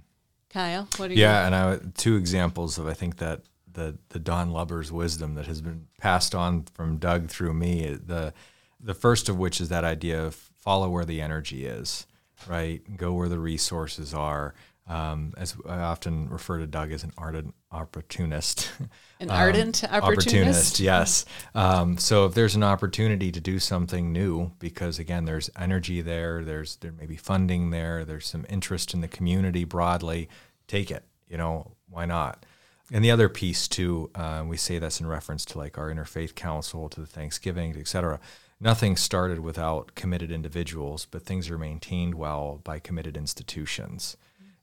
Kyle, 0.51 0.89
what 0.99 1.11
are 1.11 1.15
you? 1.15 1.21
Yeah, 1.21 1.47
and 1.47 1.55
I, 1.55 1.79
two 1.97 2.17
examples 2.17 2.77
of 2.77 2.87
I 2.87 2.93
think 2.93 3.17
that 3.17 3.41
the 3.73 3.97
the 4.11 4.19
Don 4.19 4.51
Lubbers 4.51 4.93
wisdom 4.93 5.35
that 5.37 5.47
has 5.47 5.63
been 5.63 5.87
passed 5.99 6.35
on 6.35 6.65
from 6.65 6.99
Doug 6.99 7.29
through 7.29 7.55
me. 7.55 7.95
The 7.95 8.35
the 8.79 8.93
first 8.93 9.31
of 9.31 9.39
which 9.39 9.63
is 9.63 9.71
that 9.71 9.85
idea 9.85 10.23
of 10.23 10.35
follow 10.35 10.91
where 10.91 11.07
the 11.07 11.23
energy 11.23 11.65
is, 11.65 12.07
right? 12.47 12.83
Go 12.99 13.15
where 13.15 13.31
the 13.31 13.39
resources 13.39 14.13
are. 14.13 14.55
Um, 14.93 15.33
as 15.39 15.57
I 15.67 15.79
often 15.79 16.29
refer 16.29 16.59
to 16.59 16.67
Doug 16.67 16.93
as 16.93 17.03
an 17.03 17.13
ardent 17.17 17.55
opportunist. 17.71 18.71
An 19.21 19.31
Um, 19.31 19.37
ardent 19.37 19.85
opportunist. 19.91 20.81
yes. 20.81 21.25
Um, 21.55 21.97
so 21.97 22.27
if 22.27 22.35
there's 22.35 22.57
an 22.57 22.63
opportunity 22.65 23.33
to 23.33 23.41
do 23.41 23.59
something 23.59 24.13
new, 24.13 24.53
because 24.59 24.99
again, 24.99 25.25
there's 25.25 25.49
energy 25.57 26.03
there, 26.03 26.45
there's 26.45 26.77
there 26.77 26.93
may 26.93 27.07
be 27.07 27.17
funding 27.17 27.71
there, 27.71 28.05
there's 28.05 28.27
some 28.27 28.45
interest 28.51 28.93
in 28.93 29.01
the 29.01 29.09
community 29.09 29.65
broadly, 29.65 30.29
take 30.67 30.91
it. 30.91 31.05
You 31.29 31.39
know, 31.39 31.73
why 31.89 32.05
not? 32.05 32.45
And 32.93 33.03
the 33.03 33.11
other 33.11 33.29
piece 33.31 33.69
too, 33.69 34.11
uh, 34.15 34.45
we 34.47 34.57
say 34.59 34.79
that's 34.79 35.01
in 35.01 35.07
reference 35.07 35.47
to 35.47 35.59
like 35.59 35.79
our 35.79 35.91
interfaith 35.91 36.35
council, 36.35 36.89
to 36.91 37.01
the 37.01 37.07
Thanksgiving, 37.07 37.75
et 37.79 37.89
cetera. 37.89 38.21
Nothing 38.61 38.97
started 38.97 39.41
without 39.41 39.95
committed 39.95 40.31
individuals, 40.31 41.07
but 41.11 41.23
things 41.25 41.49
are 41.51 41.59
maintained 41.59 42.15
well 42.15 42.61
by 42.63 42.79
committed 42.79 43.17
institutions. 43.17 44.17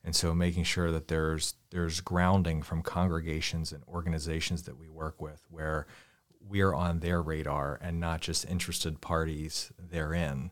And 0.03 0.15
so 0.15 0.33
making 0.33 0.63
sure 0.63 0.91
that 0.91 1.07
there's 1.07 1.55
there's 1.71 2.01
grounding 2.01 2.61
from 2.61 2.81
congregations 2.81 3.71
and 3.71 3.83
organizations 3.87 4.63
that 4.63 4.77
we 4.77 4.87
work 4.87 5.21
with 5.21 5.45
where 5.49 5.87
we 6.47 6.61
are 6.61 6.73
on 6.73 6.99
their 6.99 7.21
radar 7.21 7.77
and 7.81 7.99
not 7.99 8.21
just 8.21 8.45
interested 8.45 9.01
parties 9.01 9.71
therein. 9.77 10.51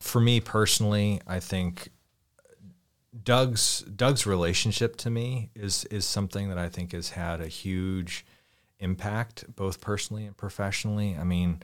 For 0.00 0.20
me 0.20 0.40
personally, 0.40 1.20
I 1.26 1.40
think 1.40 1.90
Doug's 3.22 3.80
Doug's 3.80 4.26
relationship 4.26 4.96
to 4.96 5.10
me 5.10 5.50
is 5.54 5.84
is 5.86 6.04
something 6.04 6.48
that 6.48 6.58
I 6.58 6.68
think 6.68 6.92
has 6.92 7.10
had 7.10 7.40
a 7.40 7.48
huge 7.48 8.24
impact 8.78 9.44
both 9.54 9.80
personally 9.80 10.26
and 10.26 10.36
professionally. 10.36 11.16
I 11.18 11.24
mean, 11.24 11.62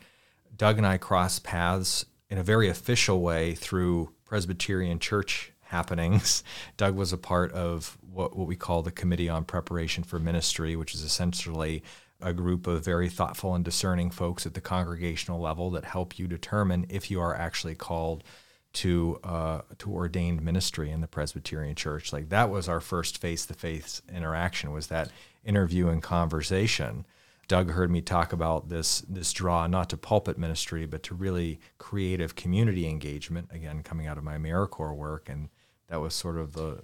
Doug 0.57 0.79
and 0.79 0.87
I 0.87 0.99
crossed 0.99 1.45
paths 1.45 2.05
in 2.29 2.39
a 2.39 2.43
very 2.43 2.69
official 2.69 3.21
way 3.21 3.55
through 3.55 4.11
Presbyterian 4.25 4.99
Church 4.99 5.53
happenings. 5.67 6.43
Doug 6.77 6.95
was 6.95 7.13
a 7.13 7.19
part 7.19 7.53
of 7.53 7.99
what, 8.13 8.37
what 8.37 8.47
we 8.47 8.57
call 8.57 8.83
the 8.83 8.91
Committee 8.91 9.29
on 9.29 9.45
Preparation 9.45 10.05
for 10.05 10.19
Ministry, 10.19 10.77
which 10.77 10.95
is 10.95 11.03
essentially 11.03 11.83
a 12.21 12.33
group 12.33 12.67
of 12.67 12.85
very 12.85 13.09
thoughtful 13.09 13.55
and 13.55 13.65
discerning 13.65 14.11
folks 14.11 14.47
at 14.47 14.55
the 14.55 14.61
congregational 14.61 15.41
level 15.41 15.71
that 15.71 15.85
help 15.85 16.19
you 16.19 16.27
determine 16.27 16.87
if 16.89 17.11
you 17.11 17.21
are 17.21 17.35
actually 17.35 17.75
called 17.75 18.25
to 18.73 19.19
uh, 19.25 19.63
to 19.79 19.91
ordained 19.91 20.43
ministry 20.43 20.91
in 20.91 21.01
the 21.01 21.07
Presbyterian 21.07 21.75
Church. 21.75 22.13
Like 22.13 22.29
that 22.29 22.51
was 22.51 22.69
our 22.69 22.81
first 22.81 23.19
face 23.19 23.47
to 23.47 23.55
face 23.55 24.03
interaction. 24.13 24.73
Was 24.73 24.89
that 24.89 25.11
interview 25.47 25.89
and 25.89 26.03
conversation. 26.03 27.07
Doug 27.49 27.71
heard 27.71 27.91
me 27.91 28.03
talk 28.03 28.33
about 28.33 28.69
this 28.69 29.01
this 29.03 29.33
draw 29.33 29.67
not 29.67 29.89
to 29.91 29.97
pulpit 29.97 30.37
ministry, 30.37 30.85
but 30.85 31.03
to 31.05 31.15
really 31.15 31.61
creative 31.79 32.35
community 32.35 32.89
engagement. 32.89 33.49
Again, 33.53 33.83
coming 33.83 34.07
out 34.07 34.19
of 34.19 34.25
my 34.25 34.37
AmeriCorps 34.37 34.97
work, 34.97 35.29
and 35.29 35.49
that 35.89 36.01
was 36.01 36.15
sort 36.15 36.37
of 36.39 36.53
the 36.53 36.83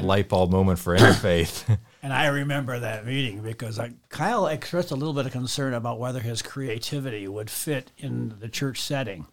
light 0.00 0.28
bulb 0.28 0.50
moment 0.50 0.78
for 0.78 0.96
interfaith. 0.96 1.78
And 2.00 2.12
I 2.12 2.26
remember 2.28 2.78
that 2.78 3.04
meeting 3.04 3.42
because 3.42 3.80
I, 3.80 3.90
Kyle 4.08 4.46
expressed 4.46 4.92
a 4.92 4.94
little 4.94 5.12
bit 5.12 5.26
of 5.26 5.32
concern 5.32 5.74
about 5.74 5.98
whether 5.98 6.20
his 6.20 6.42
creativity 6.42 7.26
would 7.26 7.50
fit 7.50 7.90
in 7.98 8.36
the 8.38 8.48
church 8.48 8.80
setting. 8.80 9.26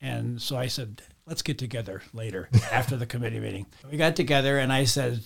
And 0.00 0.40
so 0.40 0.56
I 0.56 0.68
said, 0.68 1.02
let's 1.26 1.42
get 1.42 1.58
together 1.58 2.02
later 2.14 2.48
after 2.72 2.96
the 2.96 3.04
committee 3.04 3.40
meeting. 3.40 3.66
We 3.90 3.98
got 3.98 4.16
together 4.16 4.58
and 4.58 4.72
I 4.72 4.84
said, 4.84 5.20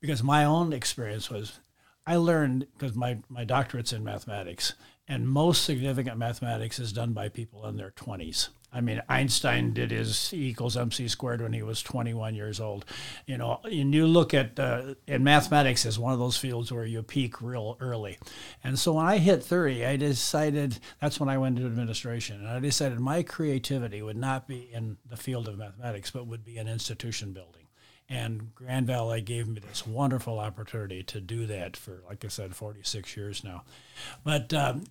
because 0.00 0.22
my 0.24 0.44
own 0.44 0.72
experience 0.72 1.30
was, 1.30 1.60
I 2.04 2.16
learned 2.16 2.66
because 2.72 2.96
my, 2.96 3.18
my 3.28 3.44
doctorate's 3.44 3.92
in 3.92 4.02
mathematics, 4.02 4.74
and 5.08 5.28
most 5.28 5.64
significant 5.64 6.18
mathematics 6.18 6.78
is 6.78 6.92
done 6.92 7.12
by 7.12 7.28
people 7.28 7.66
in 7.66 7.76
their 7.76 7.90
20s. 7.90 8.50
I 8.70 8.82
mean, 8.82 9.00
Einstein 9.08 9.72
did 9.72 9.90
his 9.90 10.32
E 10.34 10.50
equals 10.50 10.76
mc 10.76 11.08
squared 11.08 11.40
when 11.40 11.54
he 11.54 11.62
was 11.62 11.82
21 11.82 12.34
years 12.34 12.60
old. 12.60 12.84
You 13.26 13.38
know, 13.38 13.60
and 13.64 13.94
you 13.94 14.06
look 14.06 14.34
at, 14.34 14.60
uh, 14.60 14.94
and 15.06 15.24
mathematics 15.24 15.86
is 15.86 15.98
one 15.98 16.12
of 16.12 16.18
those 16.18 16.36
fields 16.36 16.70
where 16.70 16.84
you 16.84 17.02
peak 17.02 17.40
real 17.40 17.78
early. 17.80 18.18
And 18.62 18.78
so 18.78 18.92
when 18.92 19.06
I 19.06 19.18
hit 19.18 19.42
30, 19.42 19.86
I 19.86 19.96
decided, 19.96 20.80
that's 21.00 21.18
when 21.18 21.30
I 21.30 21.38
went 21.38 21.56
into 21.56 21.68
administration, 21.68 22.40
and 22.40 22.48
I 22.48 22.60
decided 22.60 23.00
my 23.00 23.22
creativity 23.22 24.02
would 24.02 24.18
not 24.18 24.46
be 24.46 24.68
in 24.70 24.98
the 25.08 25.16
field 25.16 25.48
of 25.48 25.56
mathematics, 25.56 26.10
but 26.10 26.26
would 26.26 26.44
be 26.44 26.58
in 26.58 26.68
institution 26.68 27.32
building. 27.32 27.68
And 28.10 28.54
Grand 28.54 28.86
Valley 28.86 29.20
gave 29.20 29.48
me 29.48 29.60
this 29.60 29.86
wonderful 29.86 30.38
opportunity 30.38 31.02
to 31.04 31.20
do 31.20 31.44
that 31.46 31.76
for, 31.76 32.02
like 32.08 32.24
I 32.24 32.28
said, 32.28 32.56
46 32.56 33.16
years 33.16 33.44
now. 33.44 33.64
But 34.24 34.54
um, 34.54 34.84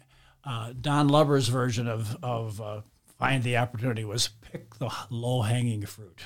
uh, 0.48 0.74
Don 0.80 1.10
Lubbers' 1.10 1.50
version 1.50 1.88
of, 1.88 2.18
of 2.24 2.62
uh, 2.62 2.82
find 3.20 3.44
the 3.44 3.58
opportunity 3.58 4.06
was 4.06 4.30
pick 4.42 4.76
the 4.76 4.90
low 5.10 5.42
hanging 5.42 5.86
fruit. 5.86 6.22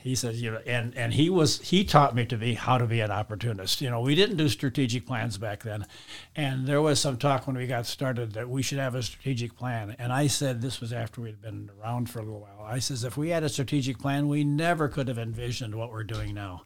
He 0.00 0.14
says, 0.14 0.40
you 0.40 0.52
know, 0.52 0.60
and, 0.66 0.96
and 0.96 1.12
he 1.12 1.28
was 1.28 1.60
he 1.60 1.84
taught 1.84 2.14
me 2.14 2.24
to 2.26 2.36
be 2.36 2.54
how 2.54 2.78
to 2.78 2.86
be 2.86 3.00
an 3.00 3.10
opportunist. 3.10 3.80
You 3.80 3.90
know, 3.90 4.00
we 4.00 4.14
didn't 4.14 4.36
do 4.36 4.48
strategic 4.48 5.06
plans 5.06 5.38
back 5.38 5.62
then, 5.62 5.86
and 6.34 6.66
there 6.66 6.80
was 6.80 7.00
some 7.00 7.16
talk 7.16 7.46
when 7.46 7.56
we 7.56 7.66
got 7.66 7.84
started 7.84 8.32
that 8.32 8.48
we 8.48 8.62
should 8.62 8.78
have 8.78 8.94
a 8.94 9.02
strategic 9.02 9.56
plan. 9.56 9.94
And 9.98 10.12
I 10.12 10.28
said 10.28 10.60
this 10.60 10.80
was 10.80 10.92
after 10.92 11.20
we'd 11.20 11.42
been 11.42 11.70
around 11.80 12.10
for 12.10 12.20
a 12.20 12.22
little 12.22 12.40
while. 12.40 12.64
I 12.64 12.78
says 12.78 13.04
if 13.04 13.16
we 13.16 13.30
had 13.30 13.42
a 13.42 13.48
strategic 13.48 13.98
plan, 13.98 14.28
we 14.28 14.44
never 14.44 14.88
could 14.88 15.08
have 15.08 15.18
envisioned 15.18 15.74
what 15.74 15.90
we're 15.90 16.04
doing 16.04 16.34
now. 16.34 16.62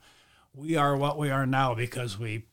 We 0.54 0.76
are 0.76 0.96
what 0.96 1.18
we 1.18 1.30
are 1.30 1.46
now 1.46 1.74
because 1.74 2.18
we 2.18 2.44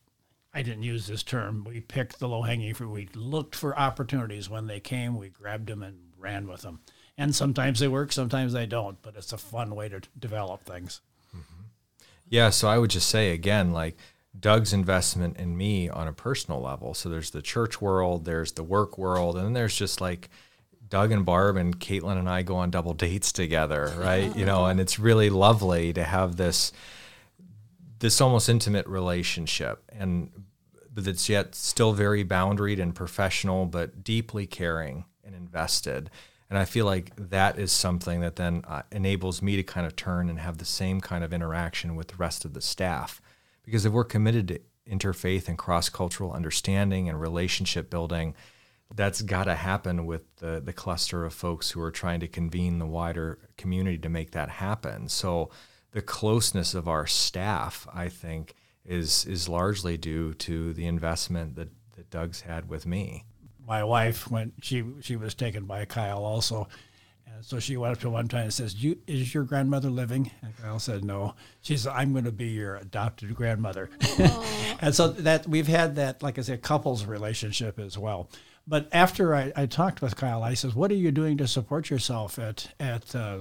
I 0.52 0.62
didn't 0.62 0.82
use 0.82 1.06
this 1.06 1.22
term. 1.22 1.64
We 1.64 1.80
picked 1.80 2.18
the 2.18 2.28
low 2.28 2.42
hanging 2.42 2.74
fruit. 2.74 2.90
We 2.90 3.08
looked 3.14 3.54
for 3.54 3.78
opportunities 3.78 4.50
when 4.50 4.66
they 4.66 4.80
came. 4.80 5.16
We 5.16 5.28
grabbed 5.28 5.68
them 5.68 5.82
and 5.82 5.96
ran 6.18 6.48
with 6.48 6.62
them. 6.62 6.80
And 7.16 7.34
sometimes 7.34 7.80
they 7.80 7.88
work, 7.88 8.12
sometimes 8.12 8.52
they 8.52 8.66
don't. 8.66 9.00
But 9.02 9.16
it's 9.16 9.32
a 9.32 9.38
fun 9.38 9.74
way 9.74 9.88
to 9.88 10.00
develop 10.18 10.64
things. 10.64 11.00
Mm-hmm. 11.34 11.62
Yeah, 12.28 12.50
so 12.50 12.68
I 12.68 12.78
would 12.78 12.90
just 12.90 13.08
say 13.08 13.32
again, 13.32 13.72
like 13.72 13.96
Doug's 14.38 14.72
investment 14.72 15.36
in 15.36 15.56
me 15.56 15.88
on 15.88 16.08
a 16.08 16.12
personal 16.12 16.60
level. 16.60 16.94
So 16.94 17.08
there's 17.08 17.30
the 17.30 17.42
church 17.42 17.80
world, 17.80 18.24
there's 18.24 18.52
the 18.52 18.64
work 18.64 18.98
world, 18.98 19.36
and 19.36 19.46
then 19.46 19.52
there's 19.52 19.76
just 19.76 20.00
like 20.00 20.30
Doug 20.88 21.12
and 21.12 21.24
Barb 21.24 21.56
and 21.56 21.78
Caitlin 21.78 22.18
and 22.18 22.28
I 22.28 22.42
go 22.42 22.56
on 22.56 22.70
double 22.70 22.94
dates 22.94 23.32
together, 23.32 23.92
right? 23.96 24.34
You 24.36 24.44
know, 24.44 24.66
and 24.66 24.80
it's 24.80 24.98
really 24.98 25.30
lovely 25.30 25.92
to 25.92 26.02
have 26.02 26.36
this 26.36 26.72
this 28.00 28.20
almost 28.20 28.48
intimate 28.48 28.86
relationship 28.86 29.82
and 29.92 30.30
that's 30.92 31.28
yet 31.28 31.54
still 31.54 31.92
very 31.92 32.24
boundaried 32.24 32.80
and 32.80 32.94
professional 32.94 33.64
but 33.66 34.02
deeply 34.02 34.46
caring 34.46 35.04
and 35.24 35.34
invested. 35.34 36.10
And 36.48 36.58
i 36.58 36.64
feel 36.64 36.84
like 36.84 37.12
that 37.16 37.58
is 37.58 37.70
something 37.70 38.20
that 38.20 38.36
then 38.36 38.64
uh, 38.66 38.82
enables 38.90 39.40
me 39.40 39.56
to 39.56 39.62
kind 39.62 39.86
of 39.86 39.94
turn 39.94 40.28
and 40.28 40.40
have 40.40 40.58
the 40.58 40.64
same 40.64 41.00
kind 41.00 41.22
of 41.22 41.32
interaction 41.32 41.94
with 41.94 42.08
the 42.08 42.16
rest 42.16 42.44
of 42.44 42.54
the 42.54 42.60
staff. 42.60 43.22
Because 43.62 43.86
if 43.86 43.92
we're 43.92 44.04
committed 44.04 44.48
to 44.48 44.60
interfaith 44.90 45.48
and 45.48 45.56
cross-cultural 45.56 46.32
understanding 46.32 47.08
and 47.08 47.20
relationship 47.20 47.88
building 47.88 48.34
that's 48.94 49.22
got 49.22 49.44
to 49.44 49.54
happen 49.54 50.04
with 50.06 50.36
the, 50.36 50.60
the 50.60 50.72
cluster 50.72 51.24
of 51.24 51.32
folks 51.32 51.70
who 51.70 51.80
are 51.80 51.90
trying 51.90 52.20
to 52.20 52.28
convene 52.28 52.78
the 52.78 52.86
wider 52.86 53.38
community 53.56 53.98
to 53.98 54.08
make 54.08 54.32
that 54.32 54.48
happen. 54.48 55.08
So 55.08 55.50
the 55.92 56.02
closeness 56.02 56.74
of 56.74 56.88
our 56.88 57.06
staff, 57.06 57.86
I 57.92 58.08
think, 58.08 58.54
is 58.84 59.24
is 59.26 59.48
largely 59.48 59.96
due 59.96 60.34
to 60.34 60.72
the 60.72 60.86
investment 60.86 61.56
that, 61.56 61.68
that 61.96 62.10
Doug's 62.10 62.42
had 62.42 62.68
with 62.68 62.86
me. 62.86 63.24
My 63.66 63.84
wife 63.84 64.30
went 64.30 64.54
she 64.62 64.84
she 65.00 65.16
was 65.16 65.34
taken 65.34 65.64
by 65.64 65.84
Kyle 65.84 66.24
also. 66.24 66.68
And 67.26 67.44
so 67.44 67.60
she 67.60 67.76
went 67.76 67.92
up 67.92 68.00
to 68.00 68.10
one 68.10 68.26
time 68.26 68.44
and 68.44 68.52
says, 68.52 68.82
you, 68.82 68.98
"Is 69.06 69.32
your 69.32 69.44
grandmother 69.44 69.90
living?" 69.90 70.30
And 70.42 70.56
Kyle 70.56 70.78
said, 70.78 71.04
"No." 71.04 71.34
She 71.60 71.76
said, 71.76 71.92
"I'm 71.94 72.12
going 72.12 72.24
to 72.24 72.32
be 72.32 72.48
your 72.48 72.76
adopted 72.76 73.34
grandmother." 73.34 73.90
and 74.80 74.94
so 74.94 75.08
that 75.08 75.46
we've 75.46 75.68
had 75.68 75.96
that, 75.96 76.22
like 76.22 76.38
I 76.38 76.42
said, 76.42 76.62
couples 76.62 77.04
relationship 77.04 77.78
as 77.78 77.96
well. 77.96 78.28
But 78.66 78.88
after 78.92 79.34
I, 79.34 79.52
I 79.54 79.66
talked 79.66 80.02
with 80.02 80.16
Kyle, 80.16 80.42
I 80.42 80.54
says, 80.54 80.74
"What 80.74 80.90
are 80.90 80.96
you 80.96 81.12
doing 81.12 81.36
to 81.36 81.46
support 81.46 81.88
yourself 81.88 82.38
at 82.38 82.72
at 82.80 83.14
uh, 83.14 83.40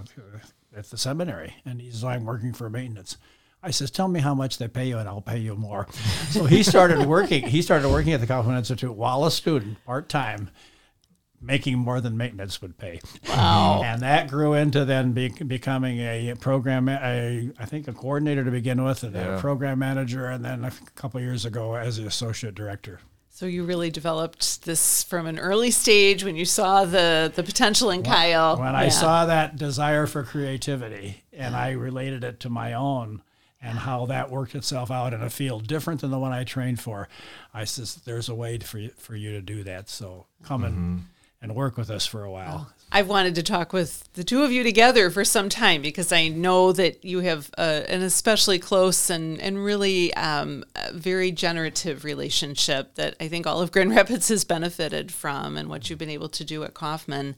at 0.76 0.90
the 0.90 0.98
seminary?" 0.98 1.56
And 1.66 1.82
he 1.82 1.92
says, 1.92 2.04
"I'm 2.04 2.26
working 2.26 2.54
for 2.54 2.70
maintenance." 2.70 3.18
I 3.62 3.72
says, 3.72 3.92
"Tell 3.92 4.08
me 4.08 4.22
how 4.22 4.34
much 4.34 4.58
they 4.58 4.68
pay 4.70 4.88
you, 4.88 4.98
and 4.98 5.08
I'll 5.10 5.22
pay 5.22 5.38
you 5.40 5.56
more." 5.56 5.88
so 6.30 6.46
he 6.46 6.64
started 6.64 7.06
working. 7.08 7.48
He 7.48 7.62
started 7.62 7.90
working 7.90 8.14
at 8.14 8.22
the 8.22 8.28
Kaufman 8.28 8.56
Institute 8.58 8.94
while 8.96 9.26
a 9.26 9.32
student, 9.32 9.84
part 9.86 10.08
time, 10.08 10.50
making 11.42 11.78
more 11.80 12.00
than 12.02 12.16
maintenance 12.18 12.62
would 12.62 12.78
pay. 12.78 13.00
Wow! 13.28 13.82
And 13.84 14.02
that 14.02 14.30
grew 14.30 14.54
into 14.54 14.84
then 14.86 15.14
be, 15.14 15.30
becoming 15.30 16.00
a 16.00 16.36
program, 16.40 16.88
a 16.90 17.52
I 17.60 17.66
think 17.66 17.88
a 17.88 17.94
coordinator 17.94 18.44
to 18.44 18.52
begin 18.52 18.84
with, 18.84 19.04
and 19.04 19.14
Yeah. 19.16 19.38
a 19.38 19.40
program 19.40 19.80
manager, 19.80 20.28
and 20.28 20.44
then 20.44 20.64
a 20.66 20.72
couple 20.96 21.18
of 21.20 21.24
years 21.24 21.46
ago 21.46 21.76
as 21.76 21.98
the 21.98 22.06
associate 22.06 22.56
director. 22.56 23.00
So 23.40 23.46
you 23.46 23.64
really 23.64 23.90
developed 23.90 24.66
this 24.66 25.02
from 25.06 25.26
an 25.26 25.40
early 25.40 25.72
stage 25.72 26.26
when 26.26 26.36
you 26.36 26.44
saw 26.44 26.84
the 26.84 27.32
the 27.34 27.42
potential 27.42 27.90
in 27.90 28.04
Kyle. 28.04 28.58
When 28.58 28.76
I 28.76 28.90
saw 28.90 29.28
that 29.28 29.56
desire 29.56 30.08
for 30.08 30.24
creativity 30.24 31.24
and 31.32 31.56
I 31.56 31.72
related 31.72 32.26
it 32.26 32.42
to 32.42 32.50
my 32.50 32.74
own 32.74 33.22
and 33.62 33.78
how 33.78 34.08
that 34.08 34.30
worked 34.30 34.56
itself 34.56 34.92
out 34.92 35.14
in 35.14 35.24
a 35.24 35.30
field 35.30 35.68
different 35.68 36.02
than 36.02 36.12
the 36.12 36.20
one 36.20 36.34
I 36.34 36.44
trained 36.44 36.82
for, 36.82 37.08
I 37.54 37.64
says, 37.64 37.96
there's 38.04 38.28
a 38.28 38.36
way 38.36 38.58
for 38.58 38.78
you, 38.78 38.90
for 38.98 39.16
you 39.16 39.32
to 39.32 39.42
do 39.42 39.64
that. 39.64 39.88
So 39.88 40.26
come 40.44 40.66
and, 40.66 40.76
mm-hmm. 40.76 40.98
And 41.42 41.56
work 41.56 41.78
with 41.78 41.90
us 41.90 42.06
for 42.06 42.24
a 42.24 42.32
while. 42.32 42.74
I've 42.92 43.08
wanted 43.08 43.36
to 43.36 43.44
talk 43.44 43.72
with 43.72 44.12
the 44.14 44.24
two 44.24 44.42
of 44.44 44.52
you 44.52 44.64
together 44.64 45.12
for 45.12 45.24
some 45.24 45.48
time 45.48 45.84
because 45.84 46.12
I 46.12 46.28
know 46.28 46.72
that 46.72 47.06
you 47.06 47.20
have 47.20 47.52
a, 47.56 47.86
an 47.88 48.02
especially 48.02 48.58
close 48.58 49.12
and, 49.12 49.40
and 49.40 49.64
really 49.64 50.12
um, 50.16 50.64
very 50.92 51.32
generative 51.32 52.04
relationship 52.04 52.96
that 52.96 53.16
I 53.20 53.28
think 53.28 53.46
all 53.46 53.62
of 53.62 53.72
Grand 53.72 53.92
Rapids 53.96 54.30
has 54.30 54.44
benefited 54.44 55.12
from 55.12 55.56
and 55.56 55.70
what 55.70 55.90
you've 55.90 56.00
been 56.00 56.10
able 56.10 56.30
to 56.30 56.44
do 56.44 56.64
at 56.64 56.74
Kaufman. 56.74 57.36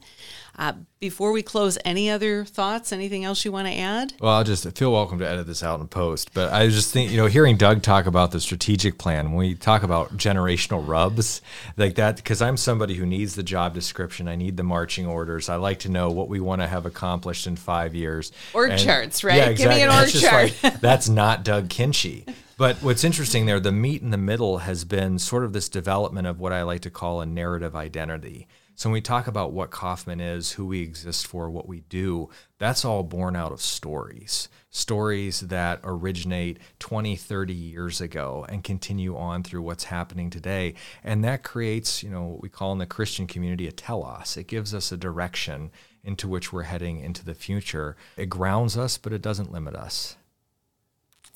Uh, 0.58 0.74
before 1.00 1.32
we 1.32 1.42
close, 1.42 1.78
any 1.84 2.10
other 2.10 2.44
thoughts? 2.44 2.92
Anything 2.92 3.24
else 3.24 3.44
you 3.44 3.50
want 3.50 3.66
to 3.68 3.74
add? 3.74 4.12
Well, 4.20 4.32
I'll 4.32 4.44
just 4.44 4.70
feel 4.76 4.92
welcome 4.92 5.18
to 5.18 5.28
edit 5.28 5.46
this 5.46 5.62
out 5.62 5.80
and 5.80 5.90
post. 5.90 6.32
But 6.34 6.52
I 6.52 6.68
just 6.68 6.92
think, 6.92 7.10
you 7.10 7.16
know, 7.16 7.26
hearing 7.26 7.56
Doug 7.56 7.82
talk 7.82 8.06
about 8.06 8.32
the 8.32 8.40
strategic 8.40 8.98
plan, 8.98 9.30
when 9.30 9.38
we 9.38 9.54
talk 9.54 9.82
about 9.82 10.16
generational 10.16 10.86
rubs 10.86 11.40
like 11.76 11.94
that, 11.94 12.16
because 12.16 12.42
I'm 12.42 12.56
somebody 12.56 12.94
who 12.94 13.06
needs 13.06 13.34
the 13.34 13.42
job 13.42 13.74
description, 13.92 14.26
I 14.26 14.36
need 14.36 14.56
the 14.56 14.62
marching 14.62 15.06
orders. 15.06 15.50
I 15.50 15.56
like 15.56 15.80
to 15.80 15.90
know 15.90 16.08
what 16.10 16.30
we 16.30 16.40
want 16.40 16.62
to 16.62 16.66
have 16.66 16.86
accomplished 16.86 17.46
in 17.46 17.56
five 17.56 17.94
years. 17.94 18.32
Org 18.54 18.70
and, 18.70 18.80
charts, 18.80 19.22
right? 19.22 19.36
Yeah, 19.36 19.50
exactly. 19.50 19.80
Give 19.80 19.88
me 19.88 19.94
an 19.94 20.02
org 20.02 20.10
chart. 20.10 20.54
Like, 20.62 20.80
that's 20.80 21.10
not 21.10 21.44
Doug 21.44 21.68
Kindschi. 21.68 22.26
But 22.56 22.76
what's 22.76 23.04
interesting 23.04 23.44
there, 23.44 23.60
the 23.60 23.70
meat 23.70 24.00
in 24.00 24.08
the 24.08 24.16
middle 24.16 24.58
has 24.58 24.84
been 24.84 25.18
sort 25.18 25.44
of 25.44 25.52
this 25.52 25.68
development 25.68 26.26
of 26.26 26.40
what 26.40 26.54
I 26.54 26.62
like 26.62 26.80
to 26.82 26.90
call 26.90 27.20
a 27.20 27.26
narrative 27.26 27.76
identity. 27.76 28.46
So 28.74 28.88
when 28.88 28.94
we 28.94 29.00
talk 29.00 29.26
about 29.26 29.52
what 29.52 29.70
Kaufman 29.70 30.20
is, 30.20 30.52
who 30.52 30.66
we 30.66 30.82
exist 30.82 31.26
for, 31.26 31.50
what 31.50 31.68
we 31.68 31.80
do, 31.80 32.30
that's 32.58 32.84
all 32.84 33.02
born 33.02 33.36
out 33.36 33.52
of 33.52 33.60
stories. 33.60 34.48
Stories 34.70 35.40
that 35.40 35.80
originate 35.84 36.58
20, 36.78 37.14
30 37.14 37.52
years 37.52 38.00
ago 38.00 38.46
and 38.48 38.64
continue 38.64 39.16
on 39.16 39.42
through 39.42 39.62
what's 39.62 39.84
happening 39.84 40.30
today. 40.30 40.74
And 41.04 41.22
that 41.22 41.42
creates, 41.42 42.02
you 42.02 42.10
know, 42.10 42.24
what 42.24 42.42
we 42.42 42.48
call 42.48 42.72
in 42.72 42.78
the 42.78 42.86
Christian 42.86 43.26
community 43.26 43.68
a 43.68 43.72
telos. 43.72 44.36
It 44.36 44.46
gives 44.46 44.74
us 44.74 44.90
a 44.90 44.96
direction 44.96 45.70
into 46.02 46.26
which 46.26 46.52
we're 46.52 46.62
heading 46.62 46.98
into 47.00 47.24
the 47.24 47.34
future. 47.34 47.96
It 48.16 48.26
grounds 48.30 48.76
us, 48.76 48.96
but 48.98 49.12
it 49.12 49.22
doesn't 49.22 49.52
limit 49.52 49.76
us. 49.76 50.16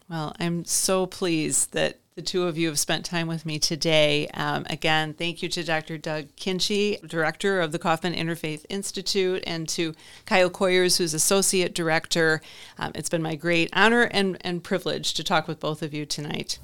Well, 0.09 0.35
I'm 0.39 0.65
so 0.65 1.07
pleased 1.07 1.73
that 1.73 1.99
the 2.15 2.23
two 2.23 2.45
of 2.45 2.57
you 2.57 2.69
have 2.69 2.79
spent 2.79 3.05
time 3.05 3.27
with 3.27 3.45
me 3.45 3.59
today. 3.59 4.27
Um, 4.29 4.65
again, 4.71 5.13
thank 5.13 5.43
you 5.43 5.51
to 5.51 5.63
Dr. 5.63 5.99
Doug 5.99 6.29
Kindschi, 6.37 7.07
Director 7.07 7.61
of 7.61 7.73
the 7.73 7.79
Kaufman 7.79 8.15
Interfaith 8.15 8.65
Institute, 8.71 9.45
and 9.47 9.69
to 9.71 9.95
Kyle 10.25 10.49
Kooyers, 10.49 10.97
who's 10.97 11.13
Associate 11.13 11.75
Director. 11.75 12.41
Um, 12.79 12.93
it's 12.95 13.11
been 13.11 13.23
my 13.23 13.35
great 13.35 13.69
honor 13.75 14.03
and, 14.03 14.39
and 14.41 14.65
privilege 14.65 15.13
to 15.15 15.25
talk 15.25 15.47
with 15.47 15.61
both 15.61 15.83
of 15.83 15.93
you 15.93 16.07
tonight. 16.07 16.59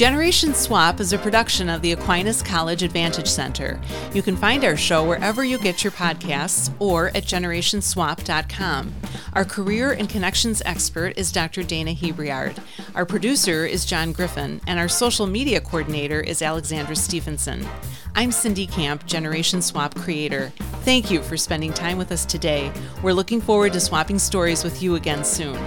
Generation 0.00 0.54
Swap 0.54 0.98
is 0.98 1.12
a 1.12 1.18
production 1.18 1.68
of 1.68 1.82
the 1.82 1.92
Aquinas 1.92 2.40
College 2.40 2.82
Advantage 2.82 3.28
Center. 3.28 3.78
You 4.14 4.22
can 4.22 4.34
find 4.34 4.64
our 4.64 4.74
show 4.74 5.06
wherever 5.06 5.44
you 5.44 5.58
get 5.58 5.84
your 5.84 5.90
podcasts 5.90 6.72
or 6.78 7.08
at 7.08 7.24
generationswap.com. 7.24 8.94
Our 9.34 9.44
career 9.44 9.92
and 9.92 10.08
connections 10.08 10.62
expert 10.64 11.18
is 11.18 11.30
Dr. 11.30 11.62
Dana 11.62 11.90
Hebriard. 11.90 12.58
Our 12.94 13.04
producer 13.04 13.66
is 13.66 13.84
John 13.84 14.12
Griffin, 14.12 14.62
and 14.66 14.78
our 14.78 14.88
social 14.88 15.26
media 15.26 15.60
coordinator 15.60 16.22
is 16.22 16.40
Alexandra 16.40 16.96
Stevenson. 16.96 17.68
I'm 18.14 18.32
Cindy 18.32 18.66
Camp, 18.66 19.04
Generation 19.04 19.60
Swap 19.60 19.94
creator. 19.94 20.50
Thank 20.82 21.10
you 21.10 21.20
for 21.20 21.36
spending 21.36 21.74
time 21.74 21.98
with 21.98 22.10
us 22.10 22.24
today. 22.24 22.72
We're 23.02 23.12
looking 23.12 23.42
forward 23.42 23.74
to 23.74 23.80
swapping 23.80 24.18
stories 24.18 24.64
with 24.64 24.82
you 24.82 24.94
again 24.94 25.24
soon. 25.24 25.58